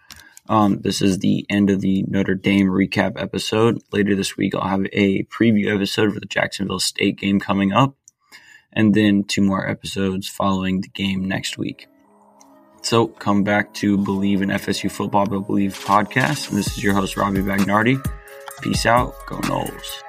Um, 0.49 0.81
this 0.81 1.01
is 1.03 1.19
the 1.19 1.45
end 1.47 1.69
of 1.69 1.79
the 1.79 2.03
Notre 2.07 2.33
Dame 2.33 2.67
recap 2.67 3.21
episode. 3.21 3.81
Later 3.91 4.15
this 4.15 4.35
week, 4.35 4.55
I'll 4.55 4.67
have 4.67 4.87
a 4.91 5.23
preview 5.25 5.73
episode 5.73 6.11
for 6.11 6.19
the 6.19 6.25
Jacksonville 6.25 6.79
State 6.79 7.17
game 7.17 7.39
coming 7.39 7.71
up, 7.71 7.95
and 8.73 8.95
then 8.95 9.23
two 9.23 9.41
more 9.41 9.69
episodes 9.69 10.27
following 10.27 10.81
the 10.81 10.89
game 10.89 11.27
next 11.27 11.59
week. 11.59 11.87
So 12.81 13.07
come 13.07 13.43
back 13.43 13.73
to 13.75 13.97
Bleav 13.97 14.41
in 14.41 14.49
FSU 14.49 14.91
Football, 14.91 15.27
but 15.27 15.47
Bleav 15.47 15.85
podcast. 15.85 16.49
This 16.49 16.77
is 16.77 16.83
your 16.83 16.95
host, 16.95 17.15
Robbie 17.15 17.41
Bagnardi. 17.41 18.03
Peace 18.61 18.87
out. 18.87 19.13
Go 19.27 19.37
Noles. 19.41 20.08